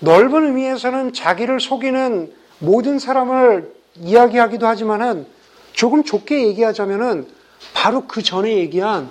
넓은 0.00 0.48
의미에서는 0.48 1.14
자기를 1.14 1.60
속이는 1.60 2.43
모든 2.58 2.98
사람을 2.98 3.72
이야기하기도 3.96 4.66
하지만은 4.66 5.26
조금 5.72 6.04
좁게 6.04 6.46
얘기하자면은 6.48 7.28
바로 7.74 8.06
그 8.06 8.22
전에 8.22 8.56
얘기한 8.56 9.08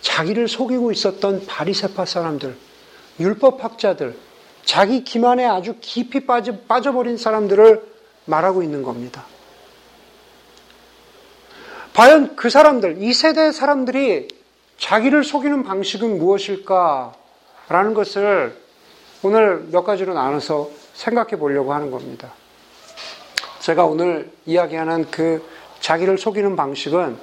자기를 0.00 0.48
속이고 0.48 0.92
있었던 0.92 1.46
바리세파 1.46 2.04
사람들, 2.04 2.56
율법학자들, 3.18 4.16
자기 4.64 5.04
기만에 5.04 5.44
아주 5.44 5.76
깊이 5.80 6.26
빠져, 6.26 6.56
빠져버린 6.68 7.16
사람들을 7.16 7.82
말하고 8.26 8.62
있는 8.62 8.82
겁니다. 8.82 9.24
과연 11.94 12.36
그 12.36 12.50
사람들, 12.50 13.00
이 13.00 13.12
세대의 13.12 13.52
사람들이 13.52 14.28
자기를 14.78 15.24
속이는 15.24 15.62
방식은 15.62 16.18
무엇일까? 16.18 17.14
라는 17.68 17.94
것을 17.94 18.56
오늘 19.22 19.66
몇 19.70 19.84
가지로 19.84 20.12
나눠서 20.12 20.70
생각해 20.92 21.38
보려고 21.38 21.72
하는 21.72 21.90
겁니다. 21.90 22.32
제가 23.64 23.86
오늘 23.86 24.30
이야기하는 24.44 25.10
그 25.10 25.42
자기를 25.80 26.18
속이는 26.18 26.54
방식은 26.54 27.16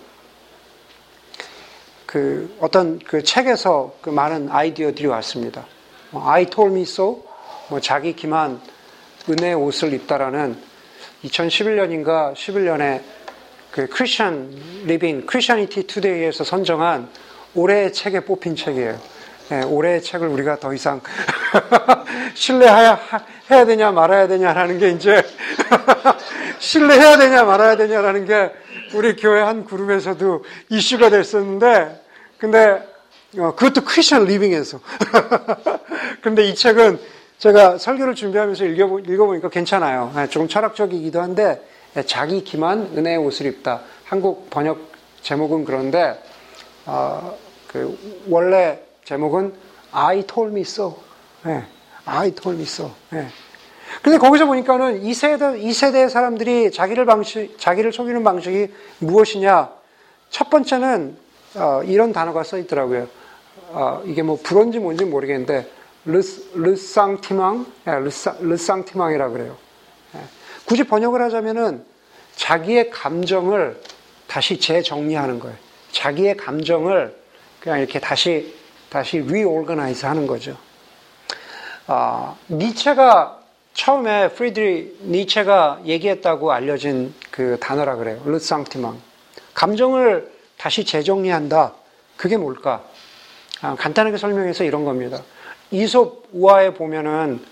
그 2.07 2.57
어떤 2.60 2.98
그 2.98 3.21
책에서 3.21 3.93
그 4.01 4.10
많은 4.10 4.50
아이디어들이 4.50 5.05
왔습니다. 5.05 5.67
뭐 6.10 6.27
I 6.27 6.48
Told 6.47 6.73
Me 6.73 6.81
So, 6.81 7.23
뭐 7.69 7.79
자기 7.79 8.15
기만 8.15 8.60
은혜의 9.29 9.53
옷을 9.53 9.93
입다라는 9.93 10.57
2011년인가 11.25 12.33
11년에 12.33 13.03
그 13.69 13.88
Christian 13.88 14.50
living 14.85 15.27
Christianity 15.27 15.85
Today에서 15.85 16.43
선정한 16.43 17.07
올해의 17.53 17.93
책에 17.93 18.21
뽑힌 18.21 18.55
책이에요. 18.55 19.00
예, 19.51 19.62
올해의 19.62 20.01
책을 20.01 20.27
우리가 20.27 20.57
더 20.60 20.74
이상 20.74 21.01
신뢰해야 22.33 23.00
해야 23.51 23.65
되냐 23.65 23.91
말아야 23.91 24.27
되냐라는 24.27 24.79
게 24.79 24.91
이제 24.91 25.22
신뢰해야 26.60 27.17
되냐 27.17 27.43
말아야 27.43 27.75
되냐라는 27.75 28.25
게 28.25 28.51
우리 28.93 29.15
교회 29.15 29.41
한 29.41 29.65
그룹에서도 29.65 30.43
이슈가 30.70 31.10
됐었는데 31.10 32.01
근데 32.38 32.81
어, 33.38 33.53
그것도 33.55 33.84
크리스천 33.84 34.25
리빙에서 34.25 34.79
근데 36.22 36.46
이 36.46 36.55
책은 36.55 37.00
제가 37.38 37.77
설교를 37.77 38.13
준비하면서 38.13 38.65
읽어보, 38.65 39.00
읽어보니까 39.00 39.50
괜찮아요. 39.50 40.13
예, 40.17 40.27
조금 40.27 40.48
철학적이기도 40.48 41.22
한데 41.22 41.62
예, 41.98 42.03
자기 42.03 42.43
기만 42.43 42.91
은혜의 42.96 43.17
옷을 43.17 43.48
입다. 43.48 43.81
한국 44.05 44.50
번역 44.50 44.91
제목은 45.24 45.65
그런데 45.65 46.22
어, 46.86 47.36
그 47.67 47.98
원래 48.27 48.79
제목은 49.05 49.53
I 49.91 50.24
told 50.24 50.53
me 50.53 50.62
so. 50.62 51.00
Told 52.31 52.58
me 52.58 52.63
so. 52.63 52.91
예. 53.13 53.27
근데 54.01 54.17
거기서 54.17 54.46
보니까는 54.46 55.03
이 55.03 55.13
세대, 55.13 55.60
이 55.60 55.74
세대의 55.74 56.10
사람들이 56.10 56.72
자기를 56.72 57.05
방식, 57.05 57.58
자기를 57.60 57.91
속이는 57.91 58.24
방식이 58.24 58.67
무엇이냐? 59.00 59.70
첫 60.29 60.50
번째는, 60.50 61.17
어, 61.55 61.81
이런 61.84 62.13
단어가 62.13 62.43
써 62.43 62.58
있더라고요. 62.58 63.08
어, 63.70 64.01
이게 64.05 64.24
뭐 64.24 64.39
불언지 64.41 64.79
뭔지 64.79 65.05
모르겠는데, 65.05 65.70
르스, 66.05 66.50
르상티망? 66.55 67.65
예, 67.88 67.91
르상, 67.91 68.38
르상티망이라 68.39 69.29
그래요. 69.29 69.58
예. 70.15 70.20
굳이 70.65 70.84
번역을 70.84 71.22
하자면은 71.22 71.84
자기의 72.36 72.89
감정을 72.89 73.79
다시 74.25 74.60
재정리하는 74.60 75.39
거예요. 75.39 75.58
자기의 75.91 76.38
감정을 76.38 77.15
그냥 77.60 77.79
이렇게 77.79 78.00
다시, 78.00 78.55
다시 78.89 79.20
reorganize 79.19 80.05
하는 80.05 80.25
거죠. 80.25 80.58
아, 81.93 82.38
니체가 82.50 83.41
처음에 83.74 84.29
프리드리히 84.29 85.00
니체가 85.03 85.81
얘기했다고 85.83 86.53
알려진 86.53 87.13
그 87.31 87.57
단어라 87.60 87.98
그래요. 87.98 88.21
르상티망. 88.24 88.98
감정을 89.53 90.31
다시 90.57 90.86
재정리한다. 90.86 91.74
그게 92.15 92.38
뭘까? 92.38 92.81
아, 93.62 93.75
간단하게 93.75 94.15
설명해서 94.15 94.63
이런 94.63 94.86
겁니다. 94.86 95.21
이솝 95.71 96.29
우화에 96.31 96.75
보면은 96.75 97.43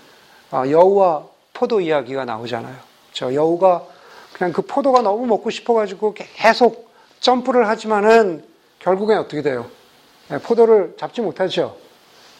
아, 0.50 0.66
여우와 0.66 1.26
포도 1.52 1.82
이야기가 1.82 2.24
나오잖아요. 2.24 2.76
저 3.12 3.34
여우가 3.34 3.84
그냥 4.32 4.54
그 4.54 4.62
포도가 4.62 5.02
너무 5.02 5.26
먹고 5.26 5.50
싶어가지고 5.50 6.14
계속 6.14 6.90
점프를 7.20 7.68
하지만은 7.68 8.42
결국엔 8.78 9.18
어떻게 9.18 9.42
돼요? 9.42 9.66
예, 10.30 10.38
포도를 10.38 10.94
잡지 10.98 11.20
못하죠. 11.20 11.76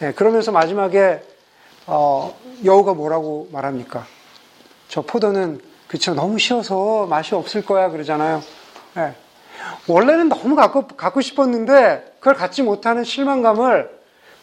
예, 0.01 0.13
그러면서 0.13 0.51
마지막에 0.51 1.21
어, 1.93 2.39
여우가 2.65 2.95
뭐라고 2.95 3.49
말합니까? 3.51 4.07
저 4.87 5.03
포도는 5.03 5.61
그쵸 5.89 6.15
너무 6.15 6.39
쉬워서 6.39 7.07
맛이 7.07 7.35
없을 7.35 7.65
거야 7.65 7.91
그러잖아요. 7.91 8.45
네. 8.95 9.15
원래는 9.89 10.29
너무 10.29 10.55
갖고, 10.55 10.87
갖고 10.87 11.21
싶었는데 11.21 12.15
그걸 12.21 12.35
갖지 12.35 12.63
못하는 12.63 13.03
실망감을 13.03 13.91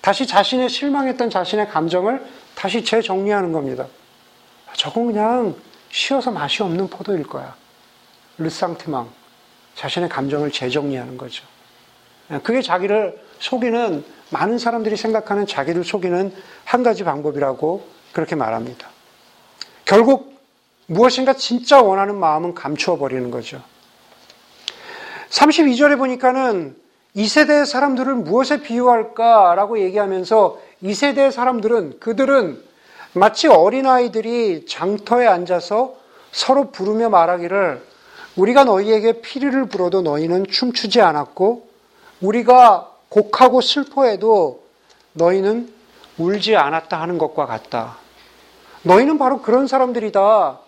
다시 0.02 0.28
자신의 0.28 0.68
실망했던 0.68 1.30
자신의 1.30 1.70
감정을 1.70 2.26
다시 2.54 2.84
재정리하는 2.84 3.54
겁니다. 3.54 3.88
저건 4.74 5.08
그냥 5.08 5.56
쉬어서 5.90 6.32
맛이 6.32 6.62
없는 6.64 6.90
포도일 6.90 7.24
거야. 7.24 7.56
르상트망. 8.38 9.10
자신의 9.76 10.10
감정을 10.10 10.52
재정리하는 10.52 11.18
거죠. 11.18 11.46
예, 12.30 12.40
그게 12.40 12.62
자기를 12.62 13.18
속이는 13.40 14.04
많은 14.30 14.58
사람들이 14.58 14.98
생각하는 14.98 15.46
자기를 15.46 15.84
속이는 15.84 16.34
한 16.66 16.84
가지 16.84 17.04
방법이라고 17.04 17.88
그렇게 18.12 18.36
말합니다. 18.36 18.90
결국 19.86 20.38
무엇인가 20.88 21.34
진짜 21.34 21.82
원하는 21.82 22.16
마음은 22.16 22.54
감추어 22.54 22.98
버리는 22.98 23.30
거죠. 23.32 23.62
32절에 25.30 25.98
보니까는 25.98 26.76
이 27.14 27.28
세대의 27.28 27.66
사람들을 27.66 28.16
무엇에 28.16 28.62
비유할까라고 28.62 29.80
얘기하면서 29.80 30.60
이 30.82 30.94
세대의 30.94 31.32
사람들은 31.32 32.00
그들은 32.00 32.62
마치 33.14 33.48
어린아이들이 33.48 34.66
장터에 34.68 35.26
앉아서 35.26 35.96
서로 36.32 36.72
부르며 36.72 37.10
말하기를 37.10 37.82
우리가 38.36 38.66
너희에게 38.66 39.22
피리를 39.22 39.66
불어도 39.66 40.02
너희는 40.04 40.46
춤추지 40.48 41.02
않았고 41.02 41.68
우리가 42.22 42.92
곡하고 43.22 43.62
슬퍼해도 43.62 44.64
너희는 45.14 45.74
울지 46.20 46.56
않았다 46.56 47.02
하는 47.02 47.18
것과 47.18 47.48
같다. 47.48 47.98
너희는 48.84 49.18
바로 49.18 49.42
그런 49.42 49.66
사람들이다. 49.66 50.60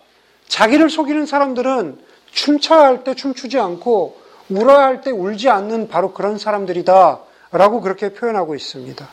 자기를 0.48 0.90
속이는 0.90 1.26
사람들은 1.26 1.98
춤춰야 2.32 2.80
할 2.82 3.04
때 3.04 3.14
춤추지 3.14 3.58
않고 3.58 4.20
울어야 4.48 4.80
할 4.86 5.00
때 5.00 5.10
울지 5.12 5.48
않는 5.48 5.88
바로 5.88 6.12
그런 6.12 6.38
사람들이다. 6.38 7.20
라고 7.52 7.80
그렇게 7.80 8.12
표현하고 8.12 8.54
있습니다. 8.56 9.08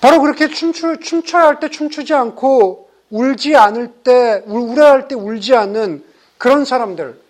바로 0.00 0.20
그렇게 0.20 0.48
춤추, 0.48 0.98
춤춰야 1.00 1.42
할 1.42 1.60
때 1.60 1.68
춤추지 1.68 2.14
않고 2.14 2.90
울지 3.10 3.56
않을 3.56 3.88
때, 4.04 4.42
울어야 4.46 4.90
할 4.92 5.08
때 5.08 5.14
울지 5.14 5.54
않는 5.54 6.04
그런 6.38 6.64
사람들. 6.64 7.20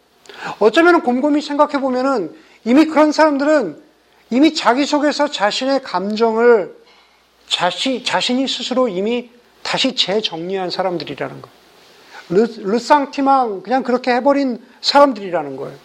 어쩌면 0.61 1.03
곰곰이 1.03 1.43
생각해 1.43 1.81
보면은 1.81 2.35
이미 2.65 2.87
그런 2.87 3.13
사람들은 3.13 3.90
이미 4.31 4.55
자기 4.55 4.87
속에서 4.87 5.29
자신의 5.29 5.83
감정을 5.83 6.77
자시, 7.49 8.05
자신이 8.05 8.47
스스로 8.47 8.89
이미 8.89 9.31
다시 9.63 9.95
재정리한 9.95 10.71
사람들이라는 10.71 11.43
거예요. 11.43 11.61
르, 12.31 12.47
르상티망 12.59 13.63
그냥 13.63 13.83
그렇게 13.83 14.13
해버린 14.13 14.65
사람들이라는 14.81 15.57
거예요. 15.57 15.77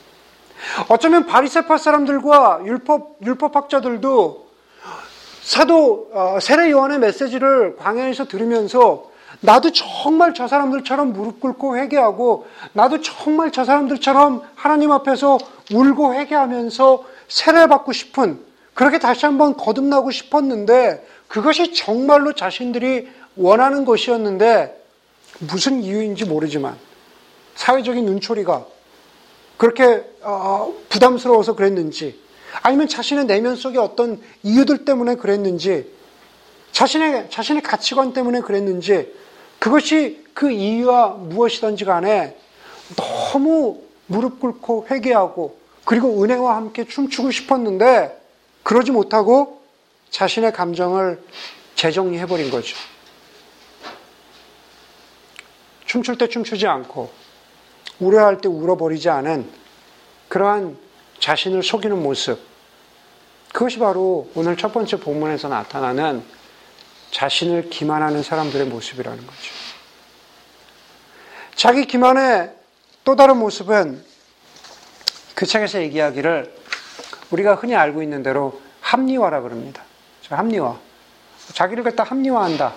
어쩌면 0.90 1.26
바리세파 1.26 1.78
사람들과 1.78 2.62
율법 2.66 3.18
율법학자들도 3.24 4.46
사도 5.42 6.10
어, 6.14 6.38
세례 6.42 6.72
요한의 6.72 7.00
메시지를 7.00 7.76
광야에서 7.78 8.26
들으면서 8.26 9.12
나도 9.42 9.72
정말 9.72 10.34
저 10.34 10.48
사람들처럼 10.48 11.14
무릎 11.14 11.40
꿇고 11.40 11.78
회개하고 11.78 12.48
나도 12.74 13.02
정말 13.02 13.52
저 13.52 13.66
사람들처럼 13.66 14.42
하나님 14.56 14.92
앞에서 14.92 15.38
울고 15.72 16.14
회개하면서 16.14 17.15
세례받고 17.28 17.92
싶은 17.94 18.40
그렇게 18.74 19.00
다시 19.00 19.26
한번 19.26 19.56
거듭나고 19.56 20.12
싶었는데 20.12 21.06
그것이 21.28 21.74
정말로 21.74 22.34
자신들이 22.34 23.08
원하는 23.36 23.86
것이었는데 23.86 24.84
무슨 25.40 25.82
이유인지 25.82 26.26
모르지만 26.26 26.78
사회적인 27.56 28.06
눈초리가 28.06 28.66
그렇게 29.58 30.04
어, 30.22 30.74
부담스러워서 30.90 31.56
그랬는지 31.56 32.20
아니면 32.62 32.88
자신의 32.88 33.26
내면 33.26 33.56
속에 33.56 33.78
어떤 33.78 34.22
이유들 34.44 34.86
때문에 34.86 35.16
그랬는지 35.16 35.92
자신의 36.72 37.30
자신의 37.30 37.62
가치관 37.62 38.14
때문에 38.14 38.42
그랬는지 38.42 39.14
그것이 39.60 40.26
그 40.34 40.52
이유와 40.52 41.10
무엇이든지 41.10 41.86
간에 41.86 42.38
너무 42.96 43.82
무릎 44.08 44.40
꿇고 44.40 44.88
회개하고 44.92 45.58
그리고 45.86 46.24
은혜와 46.24 46.56
함께 46.56 46.86
춤추고 46.86 47.32
싶었는데 47.32 48.22
그러지 48.64 48.92
못하고 48.92 49.62
자신의 50.10 50.52
감정을 50.52 51.24
재정리해버린 51.76 52.50
거죠. 52.50 52.76
춤출 55.86 56.18
때 56.18 56.28
춤추지 56.28 56.66
않고 56.68 57.12
울어야 58.00 58.38
때 58.38 58.50
울어버리지 58.50 59.10
않은 59.10 59.50
그러한 60.28 60.78
자신을 61.20 61.64
속이는 61.64 62.02
모습. 62.02 62.40
그것이 63.54 63.80
바로 63.80 64.30
오늘 64.36 64.58
첫 64.58 64.74
번째 64.74 65.00
본문에서 65.00 65.48
나타나는 65.48 66.24
자신을 67.12 67.70
기만하는 67.70 68.24
사람들의 68.24 68.68
모습이라는 68.68 69.26
거죠. 69.26 69.52
자기 71.56 71.86
기만의 71.86 72.54
또 73.06 73.16
다른 73.16 73.38
모습은 73.38 74.04
그 75.36 75.46
책에서 75.46 75.82
얘기하기를 75.82 76.54
우리가 77.32 77.56
흔히 77.56 77.76
알고 77.76 78.02
있는 78.02 78.24
대로 78.24 78.62
합리화라 78.82 79.42
그럽니다. 79.42 79.84
합리화. 80.30 80.78
자기를 81.54 81.84
갖다 81.84 82.04
합리화한다. 82.04 82.74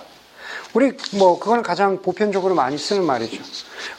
우리 0.73 0.95
뭐 1.17 1.39
그건 1.39 1.63
가장 1.63 2.01
보편적으로 2.01 2.53
많이 2.53 2.77
쓰는 2.77 3.03
말이죠. 3.03 3.41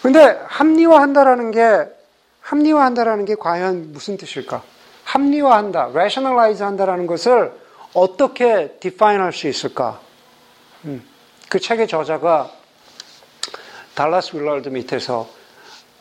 근데 0.03 0.41
합리화한다라는 0.47 1.51
게 1.51 1.87
합리화한다라는 2.43 3.25
게 3.25 3.35
과연 3.35 3.93
무슨 3.93 4.17
뜻일까? 4.17 4.63
합리화한다, 5.05 5.87
rationalize 5.87 6.65
한다라는 6.65 7.07
것을 7.07 7.53
어떻게 7.95 8.77
define 8.81 9.21
할 9.21 9.33
수 9.33 9.49
있을까? 9.49 10.01
음, 10.85 11.05
그 11.49 11.59
책의 11.59 11.89
저자가 11.89 12.51
달라스 13.95 14.37
윌러드 14.37 14.69
밑에서 14.69 15.29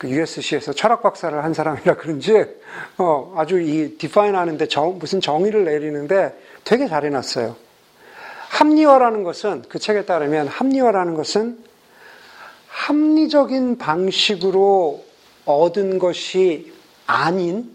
그 0.00 0.08
USC에서 0.08 0.72
철학 0.72 1.02
박사를 1.02 1.44
한 1.44 1.52
사람이라 1.52 1.96
그런지 1.98 2.46
어, 2.96 3.34
아주 3.36 3.60
이 3.60 3.98
디파인 3.98 4.34
하는데 4.34 4.66
정, 4.66 4.98
무슨 4.98 5.20
정의를 5.20 5.66
내리는데 5.66 6.40
되게 6.64 6.88
잘 6.88 7.04
해놨어요. 7.04 7.54
합리화라는 8.48 9.24
것은 9.24 9.62
그 9.68 9.78
책에 9.78 10.06
따르면 10.06 10.48
합리화라는 10.48 11.14
것은 11.16 11.62
합리적인 12.68 13.76
방식으로 13.76 15.04
얻은 15.44 15.98
것이 15.98 16.72
아닌 17.06 17.70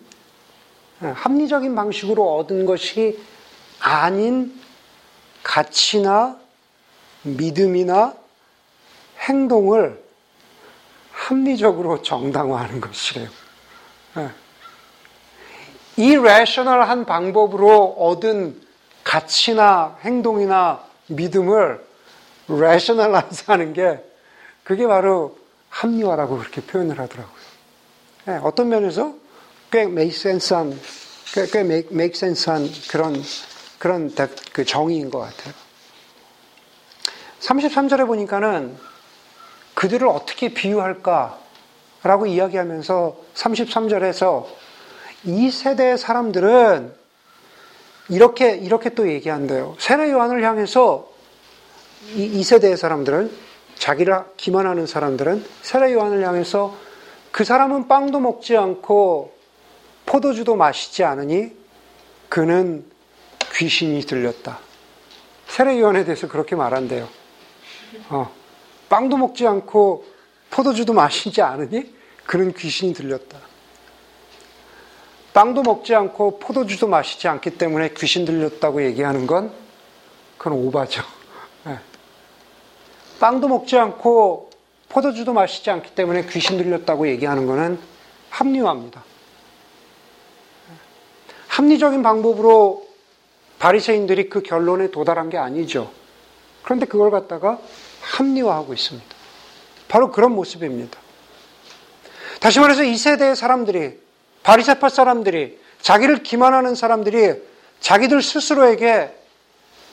어, 1.01 1.13
합리적인 1.15 1.75
방식으로 1.75 2.37
얻은 2.37 2.65
것이 2.65 3.19
아닌 3.79 4.51
가치나 5.43 6.39
믿음이나 7.21 8.15
행동을 9.19 10.04
합리적으로 11.25 12.03
정당화하는 12.03 12.79
것이래요. 12.79 13.29
예. 14.17 14.29
방법으로 17.05 17.95
얻은 17.97 18.61
가치나 19.03 19.97
행동이나 20.01 20.83
믿음을 21.07 21.83
rationalize 22.47 23.45
하는 23.47 23.73
게 23.73 24.03
그게 24.63 24.85
바로 24.85 25.37
합리화라고 25.69 26.37
그렇게 26.37 26.61
표현을 26.61 26.99
하더라고요. 26.99 27.45
예, 28.27 28.31
어떤 28.43 28.69
면에서 28.69 29.15
꽤 29.71 29.83
sense한, 30.09 30.79
꽤, 31.33 31.47
꽤 31.47 32.11
sense한 32.13 32.69
그런, 32.89 33.23
그런 33.79 34.13
그 34.53 34.63
정의인 34.63 35.09
것 35.09 35.19
같아요. 35.19 35.53
33절에 37.39 38.05
보니까는 38.05 38.94
그들을 39.85 40.07
어떻게 40.07 40.49
비유할까라고 40.49 42.25
이야기하면서 42.25 43.17
33절에서 43.35 44.47
이 45.25 45.51
세대의 45.51 45.99
사람들은 45.99 46.91
이렇게, 48.09 48.55
이렇게 48.55 48.95
또 48.95 49.07
얘기한대요. 49.07 49.75
세례 49.77 50.09
요한을 50.09 50.43
향해서 50.43 51.07
이, 52.15 52.23
이 52.23 52.43
세대의 52.43 52.77
사람들은 52.77 53.31
자기를 53.75 54.23
기만하는 54.37 54.87
사람들은 54.87 55.45
세례 55.61 55.93
요한을 55.93 56.25
향해서 56.25 56.75
그 57.31 57.43
사람은 57.43 57.87
빵도 57.87 58.19
먹지 58.19 58.57
않고 58.57 59.35
포도주도 60.07 60.55
마시지 60.55 61.03
않으니 61.03 61.51
그는 62.29 62.85
귀신이 63.53 64.01
들렸다. 64.01 64.57
세례 65.47 65.79
요한에 65.79 66.05
대해서 66.05 66.27
그렇게 66.27 66.55
말한대요. 66.55 67.07
어. 68.09 68.44
빵도 68.89 69.17
먹지 69.17 69.47
않고 69.47 70.05
포도주도 70.49 70.93
마시지 70.93 71.41
않으니 71.41 71.93
그는 72.25 72.53
귀신이 72.53 72.93
들렸다. 72.93 73.37
빵도 75.33 75.63
먹지 75.63 75.93
않고 75.93 76.39
포도주도 76.39 76.87
마시지 76.87 77.27
않기 77.27 77.57
때문에 77.57 77.93
귀신 77.95 78.23
들렸다고 78.23 78.83
얘기하는 78.85 79.27
건 79.27 79.51
그건 80.37 80.53
오바죠. 80.53 81.03
네. 81.65 81.77
빵도 83.19 83.47
먹지 83.49 83.77
않고 83.77 84.49
포도주도 84.87 85.33
마시지 85.33 85.69
않기 85.69 85.93
때문에 85.93 86.25
귀신 86.27 86.57
들렸다고 86.57 87.09
얘기하는 87.09 87.47
것은 87.47 87.79
합리화입니다. 88.29 89.03
합리적인 91.49 92.01
방법으로 92.01 92.85
바리새인들이 93.59 94.29
그 94.29 94.41
결론에 94.41 94.91
도달한 94.91 95.29
게 95.29 95.37
아니죠. 95.37 95.91
그런데 96.63 96.85
그걸 96.85 97.11
갖다가 97.11 97.59
합리화하고 98.05 98.73
있습니다. 98.73 99.15
바로 99.87 100.11
그런 100.11 100.33
모습입니다. 100.33 100.99
다시 102.39 102.59
말해서 102.59 102.83
이 102.83 102.97
세대의 102.97 103.35
사람들이 103.35 103.99
바리새파 104.43 104.89
사람들이 104.89 105.59
자기를 105.81 106.23
기만하는 106.23 106.75
사람들이 106.75 107.41
자기들 107.79 108.21
스스로에게 108.21 109.13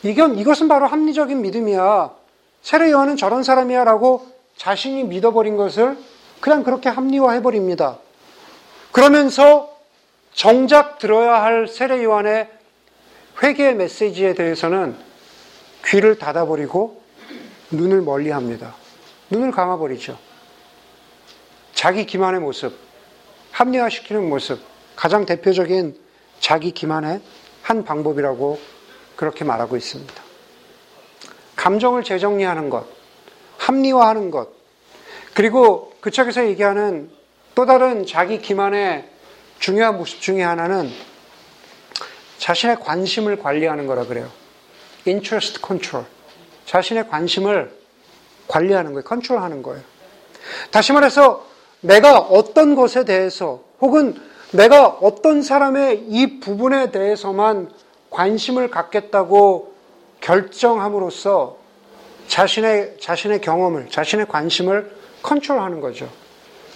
이건 0.03 0.39
이것은 0.39 0.69
바로 0.69 0.87
합리적인 0.87 1.41
믿음이야. 1.41 2.11
세례 2.63 2.91
요한은 2.91 3.17
저런 3.17 3.43
사람이야라고 3.43 4.27
자신이 4.57 5.05
믿어버린 5.05 5.57
것을 5.57 5.97
그냥 6.41 6.65
그렇게 6.65 6.89
합리화해 6.89 7.43
버립니다. 7.43 7.99
그러면서 8.91 9.77
정작 10.35 10.99
들어야 10.99 11.43
할 11.43 11.69
세례 11.69 12.03
요한의 12.03 12.49
회개의 13.43 13.75
메시지에 13.77 14.35
대해서는 14.35 14.97
귀를 15.85 16.19
닫아버리고 16.19 17.02
눈을 17.73 18.03
멀리 18.03 18.31
합니다. 18.31 18.75
눈을 19.31 19.51
감아버리죠. 19.51 20.19
자기 21.75 22.07
기만의 22.07 22.41
모습, 22.41 22.77
합리화시키는 23.51 24.29
모습, 24.29 24.61
가장 24.95 25.27
대표적인 25.27 25.99
자기 26.39 26.73
기만의 26.73 27.21
한 27.63 27.85
방법이라고 27.85 28.61
그렇게 29.17 29.45
말하고 29.45 29.77
있습니다. 29.77 30.23
감정을 31.57 32.05
재정리하는 32.05 32.71
것, 32.71 32.87
합리화하는 33.59 34.31
것, 34.31 34.51
그리고 35.35 35.93
그 36.01 36.11
책에서 36.11 36.47
얘기하는 36.47 37.11
또 37.55 37.67
다른 37.67 38.07
자기 38.07 38.41
기만의 38.41 39.09
중요한 39.59 39.97
모습 39.97 40.21
중에 40.21 40.43
하나는 40.43 40.91
자신의 42.39 42.81
관심을 42.81 43.39
관리하는 43.39 43.87
거라 43.87 44.05
그래요. 44.05 44.31
interest 45.07 45.61
control. 45.65 46.07
자신의 46.73 47.11
관심을 47.11 47.71
관리하는 48.49 48.93
거예요. 48.95 49.05
컨트롤하는 49.05 49.63
거예요. 49.63 49.83
다시 50.71 50.95
말해서 50.95 51.47
내가 51.83 52.19
어떤 52.19 52.75
것에 52.75 53.05
대해서 53.05 53.63
혹은 53.81 54.19
내가 54.53 54.87
어떤 54.89 55.43
사람의 55.43 56.07
이 56.09 56.41
부분에 56.41 56.91
대해서만 56.91 57.71
관심을 58.09 58.71
갖겠다고 58.71 59.75
결정함으로써 60.23 61.59
자신의, 62.29 62.97
자신의 62.99 63.43
경험을, 63.43 63.91
자신의 63.91 64.27
관심을 64.29 64.97
컨트롤하는 65.23 65.83
거죠. 65.83 66.09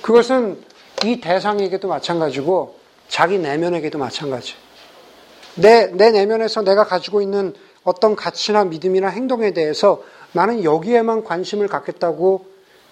그것은 0.02 0.62
이 1.04 1.22
대상에게도 1.22 1.88
마찬가지고 1.88 2.78
자기 3.09 3.38
내면에게도 3.38 3.98
마찬가지. 3.98 4.54
내, 5.54 5.87
내 5.87 6.11
내면에서 6.11 6.61
내가 6.62 6.85
가지고 6.85 7.22
있는 7.22 7.54
어떤 7.87 8.16
가치나 8.16 8.64
믿음이나 8.64 9.09
행동에 9.09 9.53
대해서 9.53 10.03
나는 10.33 10.64
여기에만 10.64 11.22
관심을 11.22 11.68
갖겠다고 11.68 12.44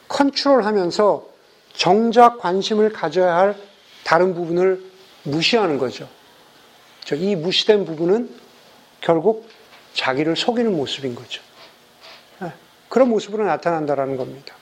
컨트롤하면서 0.07 1.27
정작 1.73 2.39
관심을 2.39 2.93
가져야 2.93 3.35
할 3.35 3.57
다른 4.05 4.35
부분을 4.35 4.83
무시하는 5.25 5.79
거죠. 5.79 6.09
이 7.13 7.35
무시된 7.35 7.85
부분은 7.85 8.31
결국 9.01 9.49
자기를 9.95 10.37
속이는 10.37 10.75
모습인 10.77 11.17
거죠. 11.17 11.43
네, 12.41 12.53
그런 12.89 13.09
모습으로 13.09 13.45
나타난다는 13.45 14.17
겁니다. 14.17 14.55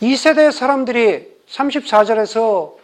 이 0.00 0.16
세대의 0.16 0.52
사람들이 0.52 1.28
34절에서 1.48 2.74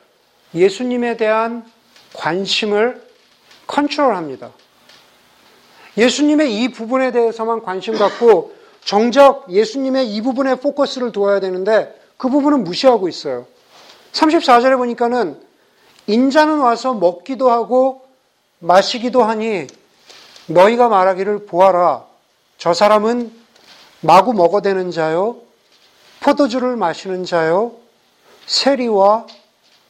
예수님에 0.54 1.16
대한 1.16 1.68
관심을 2.14 3.02
컨트롤합니다. 3.66 4.52
예수님의 5.96 6.62
이 6.62 6.72
부분에 6.72 7.12
대해서만 7.12 7.62
관심 7.62 7.96
갖고 7.96 8.54
정작 8.84 9.46
예수님의 9.50 10.14
이 10.14 10.22
부분에 10.22 10.56
포커스를 10.56 11.12
두어야 11.12 11.40
되는데 11.40 11.94
그 12.16 12.28
부분은 12.28 12.64
무시하고 12.64 13.08
있어요. 13.08 13.46
34절에 14.12 14.76
보니까는 14.76 15.40
인자는 16.06 16.58
와서 16.58 16.94
먹기도 16.94 17.50
하고 17.50 18.06
마시기도 18.58 19.22
하니 19.22 19.66
너희가 20.46 20.88
말하기를 20.88 21.46
보아라. 21.46 22.04
저 22.58 22.74
사람은 22.74 23.32
마구 24.00 24.32
먹어대는 24.32 24.90
자요. 24.90 25.36
포도주를 26.20 26.76
마시는 26.76 27.24
자요. 27.24 27.72
세리와 28.46 29.26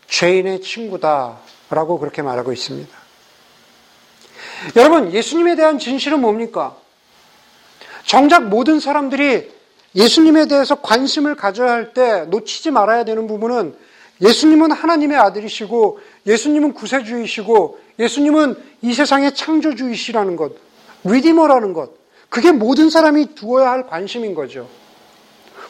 죄인의 0.09 0.61
친구다. 0.61 1.39
라고 1.71 1.99
그렇게 1.99 2.21
말하고 2.21 2.53
있습니다. 2.53 3.02
여러분, 4.77 5.13
예수님에 5.13 5.57
대한 5.57 5.79
진실은 5.79 6.21
뭡니까? 6.21 6.77
정작 8.05 8.49
모든 8.49 8.81
사람들이 8.81 9.51
예수님에 9.95 10.47
대해서 10.47 10.77
관심을 10.77 11.35
가져야 11.35 11.73
할 11.73 11.93
때 11.93 12.25
놓치지 12.29 12.71
말아야 12.71 13.05
되는 13.05 13.27
부분은 13.27 13.75
예수님은 14.21 14.73
하나님의 14.73 15.19
아들이시고 15.19 16.01
예수님은 16.27 16.75
구세주이시고 16.75 17.79
예수님은 17.99 18.57
이 18.83 18.95
세상의 18.95 19.35
창조주이시라는 19.35 20.37
것, 20.37 20.53
리디머라는 21.05 21.73
것. 21.75 21.91
그게 22.29 22.53
모든 22.53 22.89
사람이 22.89 23.35
두어야 23.35 23.71
할 23.71 23.87
관심인 23.87 24.35
거죠. 24.35 24.69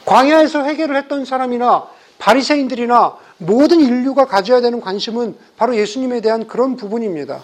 광야에서 0.05 0.63
회개를 0.65 0.95
했던 0.95 1.25
사람이나 1.25 1.87
바리새인들이나 2.19 3.17
모든 3.37 3.81
인류가 3.81 4.25
가져야 4.25 4.61
되는 4.61 4.79
관심은 4.79 5.35
바로 5.57 5.75
예수님에 5.75 6.21
대한 6.21 6.47
그런 6.47 6.77
부분입니다. 6.77 7.43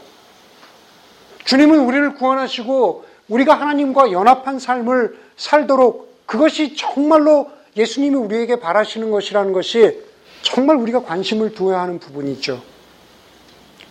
주님은 1.45 1.79
우리를 1.79 2.15
구원하시고 2.15 3.05
우리가 3.29 3.53
하나님과 3.53 4.11
연합한 4.11 4.59
삶을 4.59 5.17
살도록 5.37 6.25
그것이 6.25 6.75
정말로 6.75 7.49
예수님이 7.75 8.15
우리에게 8.15 8.59
바라시는 8.59 9.11
것이라는 9.11 9.53
것이 9.53 9.99
정말 10.41 10.75
우리가 10.77 11.03
관심을 11.03 11.53
두어야 11.53 11.81
하는 11.81 11.99
부분이죠. 11.99 12.61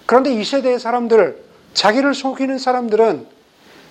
그런데 0.06 0.32
이 0.32 0.44
세대의 0.44 0.78
사람들, 0.78 1.42
자기를 1.74 2.14
속이는 2.14 2.58
사람들은 2.58 3.26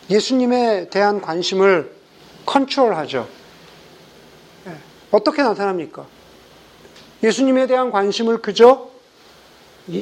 예수님에 0.09 0.89
대한 0.89 1.21
관심을 1.21 1.91
컨트롤하죠. 2.45 3.27
예. 4.67 4.71
어떻게 5.11 5.43
나타납니까? 5.43 6.05
예수님에 7.23 7.67
대한 7.67 7.91
관심을 7.91 8.41
그저 8.41 8.89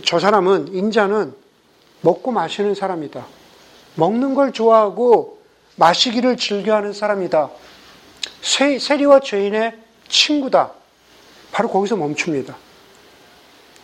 저 0.04 0.20
사람은 0.20 0.74
인자는 0.74 1.34
먹고 2.02 2.32
마시는 2.32 2.76
사람이다. 2.76 3.26
먹는 3.96 4.36
걸 4.36 4.52
좋아하고 4.52 5.40
마시기를 5.76 6.38
즐겨하는 6.38 6.94
사람이다. 6.94 7.50
세, 8.42 8.80
세리와 8.80 9.20
죄인의 9.22 9.78
친구다. 10.08 10.72
바로 11.52 11.70
거기서 11.70 11.96
멈춥니다. 11.96 12.56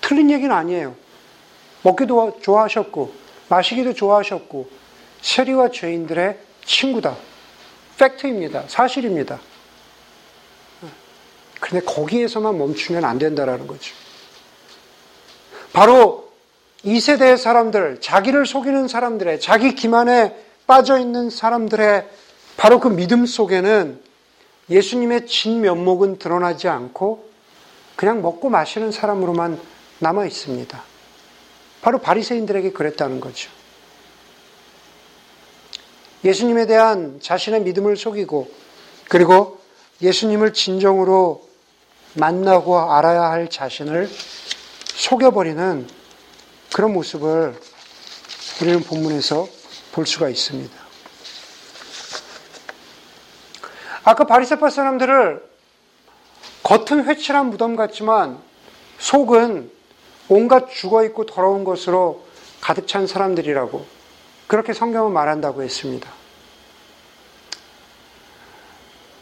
틀린 0.02 0.30
얘기는 0.30 0.54
아니에요. 0.54 0.95
먹기도 1.84 2.39
좋아하셨고, 2.41 3.13
마시기도 3.50 3.93
좋아하셨고, 3.93 4.69
세리와 5.21 5.71
죄인들의 5.71 6.38
친구다. 6.65 7.15
팩트입니다. 7.97 8.65
사실입니다. 8.67 9.39
그런데 11.60 11.86
거기에서만 11.86 12.58
멈추면 12.58 13.06
안 13.06 13.17
된다라는 13.19 13.67
거죠. 13.67 13.93
바로 15.74 16.31
이 16.84 17.00
세대의 17.00 17.38
사람들, 17.38 18.02
자기를 18.02 18.46
속이는 18.46 18.88
사람들의, 18.88 19.39
자기 19.39 19.76
기만에 19.76 20.36
빠져 20.65 20.98
있는 20.98 21.30
사람들의 21.30 22.08
바로 22.58 22.80
그 22.80 22.88
믿음 22.88 23.26
속에는 23.26 24.00
예수님의 24.70 25.28
진 25.28 25.62
면목은 25.62 26.17
드러나지 26.17 26.67
않고 26.67 27.30
그냥 27.96 28.22
먹고 28.22 28.50
마시는 28.50 28.91
사람으로만 28.91 29.60
남아 30.00 30.26
있습니다. 30.26 30.82
바로 31.82 32.00
바리새인들에게 32.00 32.72
그랬다는 32.72 33.20
거죠. 33.20 33.52
예수님에 36.24 36.67
대한 36.67 37.20
자신의 37.22 37.62
믿음을 37.62 37.98
속이고 37.98 38.50
그리고 39.10 39.60
예수님을 40.02 40.54
진정으로 40.54 41.48
만나고 42.15 42.80
알아야 42.80 43.24
할 43.24 43.50
자신을 43.50 44.10
속여버리는 44.96 46.01
그런 46.74 46.94
모습을 46.94 47.60
우리는 48.62 48.82
본문에서 48.82 49.48
볼 49.92 50.06
수가 50.06 50.30
있습니다. 50.30 50.74
아까 54.04 54.24
바리새파 54.26 54.70
사람들을 54.70 55.52
겉은 56.64 57.06
회칠한 57.06 57.50
무덤 57.50 57.76
같지만 57.76 58.40
속은 59.00 59.72
온갖 60.30 60.70
죽어 60.70 61.04
있고 61.06 61.26
더러운 61.26 61.64
것으로 61.64 62.26
가득 62.62 62.88
찬 62.88 63.06
사람들이라고 63.06 63.86
그렇게 64.48 64.74
성경은 64.74 65.12
말한다고 65.12 65.64
했습니다. 65.64 66.10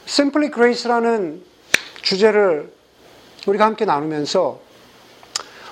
Simply 0.07 0.51
Grace라는 0.51 1.43
주제를 2.01 2.71
우리가 3.47 3.65
함께 3.65 3.85
나누면서 3.85 4.59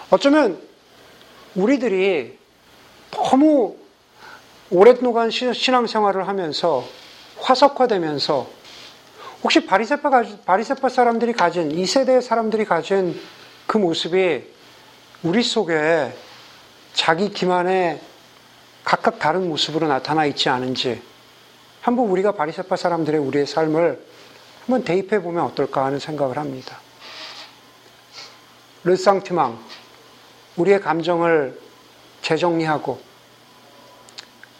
어쩌면 0.09 0.66
우리들이 1.57 2.37
너무 3.11 3.75
오랫동안 4.69 5.31
신앙생활을 5.31 6.27
하면서 6.27 6.85
화석화되면서 7.39 8.47
혹시 9.43 9.65
바리세파 9.65 10.23
바리세파 10.45 10.89
사람들이 10.89 11.33
가진 11.33 11.71
이 11.71 11.85
세대의 11.85 12.21
사람들이 12.21 12.65
가진 12.65 13.19
그 13.65 13.77
모습이 13.77 14.43
우리 15.23 15.43
속에 15.43 16.13
자기 16.93 17.29
기만의 17.29 18.01
각각 18.83 19.19
다른 19.19 19.49
모습으로 19.49 19.87
나타나 19.87 20.25
있지 20.25 20.49
않은지 20.49 21.01
한번 21.81 22.07
우리가 22.07 22.33
바리세파 22.33 22.75
사람들의 22.75 23.19
우리의 23.19 23.47
삶을 23.47 23.99
한번 24.65 24.83
대입해 24.83 25.21
보면 25.21 25.43
어떨까 25.43 25.85
하는 25.85 25.99
생각을 25.99 26.37
합니다. 26.37 26.79
르상티망 28.83 29.57
우리의 30.57 30.81
감정을 30.81 31.59
재정리하고 32.21 32.99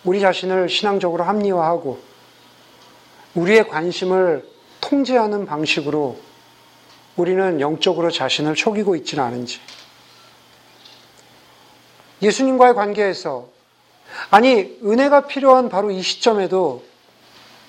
우리 0.03 0.21
자신을 0.21 0.69
신앙적으로 0.69 1.23
합리화하고 1.23 1.99
우리의 3.35 3.67
관심을 3.67 4.47
통제하는 4.79 5.45
방식으로 5.45 6.17
우리는 7.17 7.59
영적으로 7.59 8.09
자신을 8.11 8.55
속이고 8.55 8.95
있지는 8.95 9.23
않은지. 9.23 9.59
예수님과의 12.21 12.73
관계에서, 12.73 13.49
아니, 14.29 14.79
은혜가 14.83 15.27
필요한 15.27 15.69
바로 15.69 15.91
이 15.91 16.01
시점에도 16.01 16.83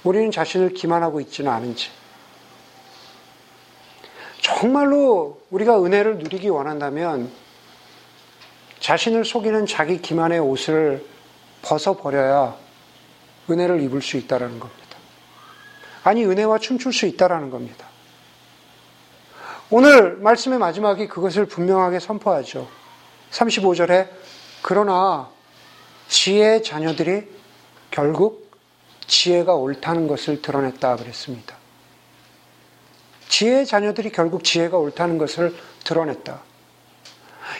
우리는 0.04 0.30
자신을 0.30 0.74
기만하고 0.74 1.20
있지는 1.20 1.50
않은지. 1.50 1.90
정말로 4.40 5.40
우리가 5.50 5.82
은혜를 5.82 6.18
누리기 6.18 6.48
원한다면 6.48 7.30
자신을 8.80 9.24
속이는 9.24 9.66
자기 9.66 10.00
기만의 10.00 10.38
옷을 10.40 11.04
벗어버려야 11.62 12.56
은혜를 13.50 13.82
입을 13.82 14.02
수 14.02 14.16
있다는 14.16 14.60
겁니다. 14.60 14.78
아니 16.04 16.24
은혜와 16.24 16.58
춤출 16.58 16.92
수 16.92 17.06
있다라는 17.06 17.50
겁니다. 17.50 17.86
오늘 19.70 20.16
말씀의 20.16 20.58
마지막이 20.58 21.08
그것을 21.08 21.46
분명하게 21.46 22.00
선포하죠. 22.00 22.68
35절에 23.30 24.08
그러나 24.62 25.28
지혜의 26.08 26.62
자녀들이 26.62 27.28
결국 27.90 28.50
지혜가 29.06 29.54
옳다는 29.54 30.08
것을 30.08 30.40
드러냈다 30.40 30.96
그랬습니다. 30.96 31.56
지혜의 33.28 33.66
자녀들이 33.66 34.10
결국 34.10 34.44
지혜가 34.44 34.78
옳다는 34.78 35.18
것을 35.18 35.54
드러냈다. 35.84 36.40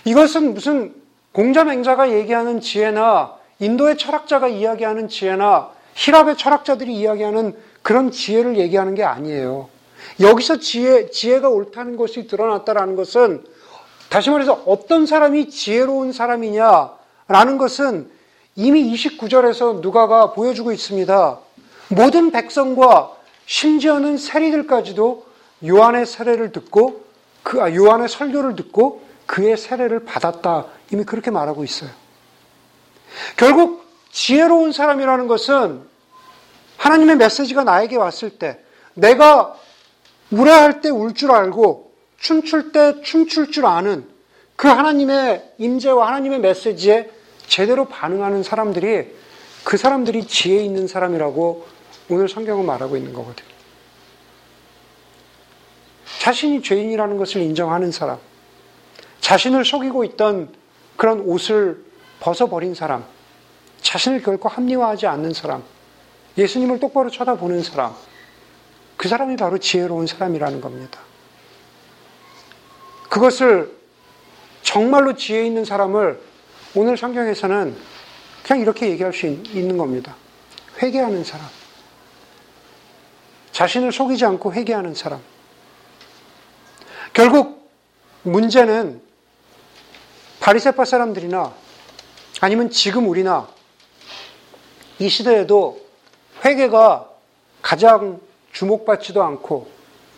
이것은 0.05 0.55
무슨 0.55 0.95
공자맹자가 1.33 2.13
얘기하는 2.13 2.61
지혜나 2.61 3.37
인도의 3.59 3.99
철학자가 3.99 4.49
이야기하는 4.49 5.09
지혜나 5.09 5.71
히랍의 5.95 6.37
철학자들이 6.37 6.95
이야기하는 6.95 7.57
그런 7.83 8.11
지혜를 8.11 8.57
얘기하는 8.59 8.95
게 8.95 9.03
아니에요. 9.03 9.69
여기서 10.21 10.59
지혜, 10.59 11.11
지혜가 11.11 11.49
옳다는 11.49 11.97
것이 11.97 12.27
드러났다라는 12.27 12.97
것은 12.97 13.45
다시 14.09 14.31
말해서 14.31 14.63
어떤 14.67 15.07
사람이 15.07 15.51
지혜로운 15.51 16.13
사람이냐라는 16.13 17.59
것은 17.59 18.11
이미 18.57 18.93
29절에서 18.93 19.81
누가가 19.81 20.33
보여주고 20.33 20.73
있습니다. 20.73 21.39
모든 21.91 22.31
백성과 22.31 23.13
심지어는 23.47 24.19
세리들까지도 24.19 25.27
요한의 25.67 26.07
세례를 26.07 26.53
듣고 26.53 27.05
그 27.43 27.63
아, 27.63 27.75
요한의 27.75 28.09
설교를 28.09 28.57
듣고 28.57 29.03
그의 29.27 29.57
세례를 29.57 30.05
받았다. 30.05 30.67
이미 30.93 31.05
그렇게 31.05 31.31
말하고 31.31 31.65
있어요. 31.65 31.91
결국 33.37 33.85
지혜로운 34.11 34.73
사람이라는 34.73 35.29
것은 35.29 35.83
하나님의 36.77 37.17
메시지가 37.17 37.65
나에게 37.65 37.97
왔을 37.97 38.31
때 38.31 38.61
내가 38.95 39.57
우려할 40.31 40.81
때 40.81 40.91
울 40.91 41.15
줄 41.15 41.33
알고 41.33 41.93
춤출 42.19 42.73
때 42.73 43.01
춤출 43.03 43.51
줄 43.51 43.67
아는 43.67 44.07
그 44.57 44.69
하나님의 44.69 45.55
임재와 45.59 46.09
하나님의 46.09 46.41
메시지에 46.41 47.11
제대로 47.47 47.87
반응하는 47.87 48.43
사람들이 48.43 49.17
그 49.65 49.77
사람들이 49.77 50.27
지혜 50.27 50.63
있는 50.63 50.87
사람이라고 50.89 51.67
오늘 52.11 52.29
성경은 52.29 52.65
말하고 52.67 52.97
있는 52.97 53.13
거거든요. 53.13 53.49
자신이 56.21 56.63
죄인이라는 56.63 57.17
것을 57.17 57.41
인정하는 57.43 57.93
사람, 57.93 58.19
자신을 59.21 59.65
속이고 59.65 60.05
있던 60.05 60.53
그런 60.99 61.21
옷을 61.21 61.85
벗어버린 62.19 62.75
사람, 62.75 63.05
자신을 63.81 64.21
결코 64.21 64.49
합리화하지 64.49 65.07
않는 65.07 65.33
사람, 65.33 65.63
예수님을 66.37 66.81
똑바로 66.81 67.09
쳐다보는 67.09 67.63
사람, 67.63 67.95
그 68.97 69.09
사람이 69.09 69.37
바로 69.37 69.59
지혜로운 69.59 70.09
사람이라는 70.09 70.61
겁니다. 70.61 70.99
그것을 73.09 73.79
정말로 74.63 75.15
지혜 75.15 75.47
있는 75.47 75.65
사람을 75.65 76.21
오늘 76.75 76.97
성경에서는 76.97 77.77
그냥 78.43 78.61
이렇게 78.61 78.91
얘기할 78.91 79.13
수 79.13 79.27
있는 79.27 79.79
겁니다. 79.79 80.17
회개하는 80.83 81.23
사람. 81.23 81.47
자신을 83.53 83.93
속이지 83.93 84.25
않고 84.25 84.53
회개하는 84.53 84.97
사람. 84.97 85.21
결국 87.13 87.71
문제는 88.25 89.08
바리새파 90.49 90.87
사람들이나 90.87 91.53
아니면 92.41 92.71
지금 92.71 93.07
우리나 93.07 93.47
이 94.99 95.11
시대에도 95.11 95.79
회개가 96.43 97.07
가장 97.61 98.19
주목받지도 98.53 99.23
않고 99.23 99.69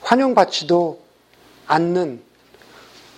환영받지도 0.02 1.00
않는 1.66 2.22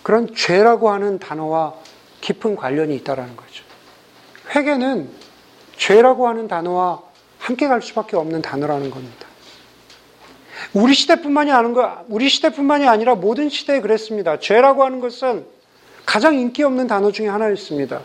그런 0.03 0.35
죄라고 0.35 0.89
하는 0.89 1.19
단어와 1.19 1.75
깊은 2.23 2.57
관련이 2.57 2.97
있다라는 2.97 3.37
거죠. 3.37 3.63
회개는 4.55 5.11
죄라고 5.77 6.29
하는 6.29 6.49
단어와 6.49 7.03
함께 7.37 7.69
갈 7.69 7.83
수밖에 7.83 8.17
없는 8.17 8.41
단어라는 8.41 8.91
겁니다. 8.91 9.27
우리 10.73 10.95
시대뿐만이 10.95 11.53
아는 11.53 11.75
거, 11.75 12.07
우리 12.09 12.31
시대뿐만이 12.31 12.89
아니라 12.89 13.17
모든 13.17 13.51
시대에 13.51 13.83
그랬습니다. 13.83 14.39
죄라고 14.39 14.83
하는 14.83 15.01
것은 15.01 15.45
가장 16.05 16.35
인기 16.35 16.63
없는 16.63 16.87
단어 16.87 17.11
중에 17.11 17.29
하나였습니다. 17.29 18.03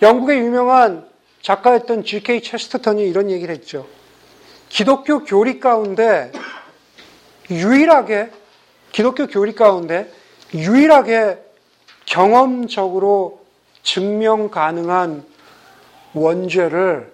영국의 0.00 0.38
유명한 0.38 1.06
작가였던 1.42 2.04
G.K. 2.04 2.42
체스터턴이 2.42 3.02
이런 3.02 3.30
얘기를 3.30 3.54
했죠. 3.54 3.86
기독교 4.68 5.24
교리 5.24 5.60
가운데 5.60 6.32
유일하게 7.50 8.30
기독교 8.92 9.26
교리 9.26 9.54
가운데 9.54 10.10
유일하게 10.54 11.38
경험적으로 12.06 13.44
증명 13.82 14.50
가능한 14.50 15.24
원죄를 16.14 17.12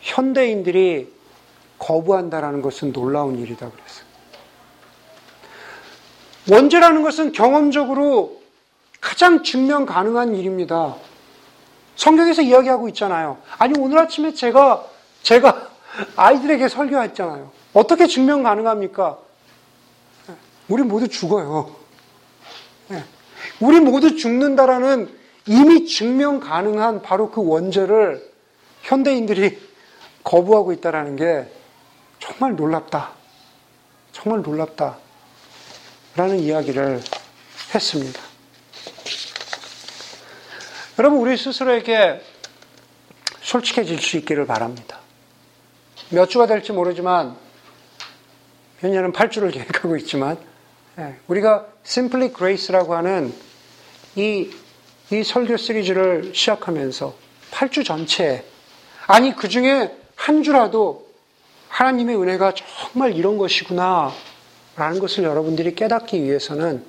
현대인들이 0.00 1.12
거부한다라는 1.78 2.62
것은 2.62 2.92
놀라운 2.92 3.38
일이다 3.38 3.70
그랬어요. 3.70 4.10
원죄라는 6.50 7.02
것은 7.02 7.32
경험적으로 7.32 8.39
가장 9.00 9.42
증명 9.42 9.86
가능한 9.86 10.34
일입니다. 10.34 10.96
성경에서 11.96 12.42
이야기하고 12.42 12.88
있잖아요. 12.88 13.38
아니 13.58 13.78
오늘 13.78 13.98
아침에 13.98 14.32
제가 14.32 14.84
제가 15.22 15.68
아이들에게 16.16 16.68
설교했잖아요. 16.68 17.50
어떻게 17.72 18.06
증명 18.06 18.42
가능합니까? 18.42 19.18
우리 20.68 20.82
모두 20.82 21.08
죽어요. 21.08 21.74
예. 22.92 23.04
우리 23.58 23.80
모두 23.80 24.16
죽는다라는 24.16 25.12
이미 25.46 25.86
증명 25.86 26.40
가능한 26.40 27.02
바로 27.02 27.30
그 27.30 27.44
원죄를 27.44 28.30
현대인들이 28.82 29.58
거부하고 30.22 30.72
있다라는 30.72 31.16
게 31.16 31.50
정말 32.18 32.54
놀랍다. 32.54 33.10
정말 34.12 34.42
놀랍다. 34.42 34.98
라는 36.16 36.38
이야기를 36.38 37.00
했습니다. 37.74 38.29
여러분, 41.00 41.18
우리 41.20 41.34
스스로에게 41.38 42.20
솔직해질 43.40 44.02
수 44.02 44.18
있기를 44.18 44.46
바랍니다. 44.46 44.98
몇 46.10 46.28
주가 46.28 46.46
될지 46.46 46.72
모르지만, 46.72 47.38
현재는 48.80 49.14
8주를 49.14 49.48
계획하고 49.50 49.96
있지만, 49.96 50.36
예, 50.98 51.16
우리가 51.26 51.68
Simply 51.86 52.34
Grace라고 52.34 52.94
하는 52.94 53.32
이, 54.14 54.50
이 55.10 55.24
설교 55.24 55.56
시리즈를 55.56 56.32
시작하면서 56.34 57.14
8주 57.50 57.82
전체에, 57.82 58.44
아니, 59.06 59.34
그 59.34 59.48
중에 59.48 59.96
한 60.16 60.42
주라도 60.42 61.08
하나님의 61.70 62.20
은혜가 62.20 62.52
정말 62.92 63.16
이런 63.16 63.38
것이구나, 63.38 64.12
라는 64.76 65.00
것을 65.00 65.24
여러분들이 65.24 65.74
깨닫기 65.74 66.22
위해서는, 66.22 66.84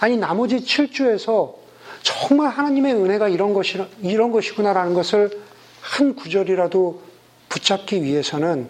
아니, 0.00 0.18
나머지 0.18 0.56
7주에서 0.56 1.63
정말 2.04 2.50
하나님의 2.50 2.94
은혜가 2.94 3.28
이런 3.28 3.54
것이, 3.54 3.82
이런 4.02 4.30
것이구나라는 4.30 4.92
것을 4.94 5.42
한 5.80 6.14
구절이라도 6.14 7.02
붙잡기 7.48 8.02
위해서는 8.02 8.68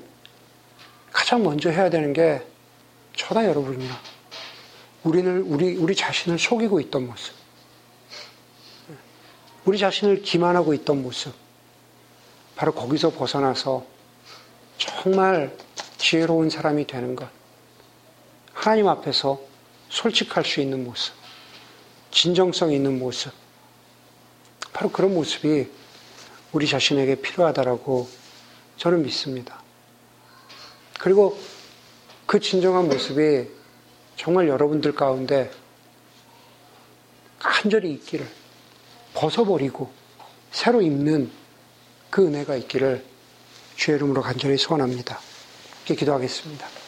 가장 1.12 1.42
먼저 1.42 1.68
해야 1.68 1.90
되는 1.90 2.12
게 2.12 2.42
저나 3.16 3.44
여러분이나 3.46 3.92
우리를, 5.02 5.44
우리, 5.46 5.76
우리 5.76 5.96
자신을 5.96 6.38
속이고 6.38 6.80
있던 6.80 7.06
모습. 7.08 7.34
우리 9.64 9.78
자신을 9.78 10.22
기만하고 10.22 10.72
있던 10.74 11.02
모습. 11.02 11.34
바로 12.54 12.72
거기서 12.72 13.10
벗어나서 13.10 13.84
정말 14.78 15.56
지혜로운 15.98 16.50
사람이 16.50 16.86
되는 16.86 17.16
것. 17.16 17.28
하나님 18.52 18.86
앞에서 18.86 19.40
솔직할 19.88 20.44
수 20.44 20.60
있는 20.60 20.84
모습. 20.84 21.23
진정성 22.14 22.72
있는 22.72 23.00
모습. 23.00 23.32
바로 24.72 24.90
그런 24.90 25.12
모습이 25.12 25.68
우리 26.52 26.68
자신에게 26.68 27.16
필요하다라고 27.16 28.08
저는 28.76 29.02
믿습니다. 29.02 29.60
그리고 31.00 31.36
그 32.24 32.38
진정한 32.38 32.88
모습이 32.88 33.48
정말 34.16 34.48
여러분들 34.48 34.94
가운데 34.94 35.50
간절히 37.40 37.92
있기를 37.94 38.26
벗어버리고 39.12 39.90
새로 40.52 40.80
입는 40.80 41.30
그 42.10 42.24
은혜가 42.26 42.54
있기를 42.56 43.04
주의 43.74 43.96
이름으로 43.96 44.22
간절히 44.22 44.56
소원합니다. 44.56 45.18
이렇게 45.84 45.96
기도하겠습니다. 45.96 46.74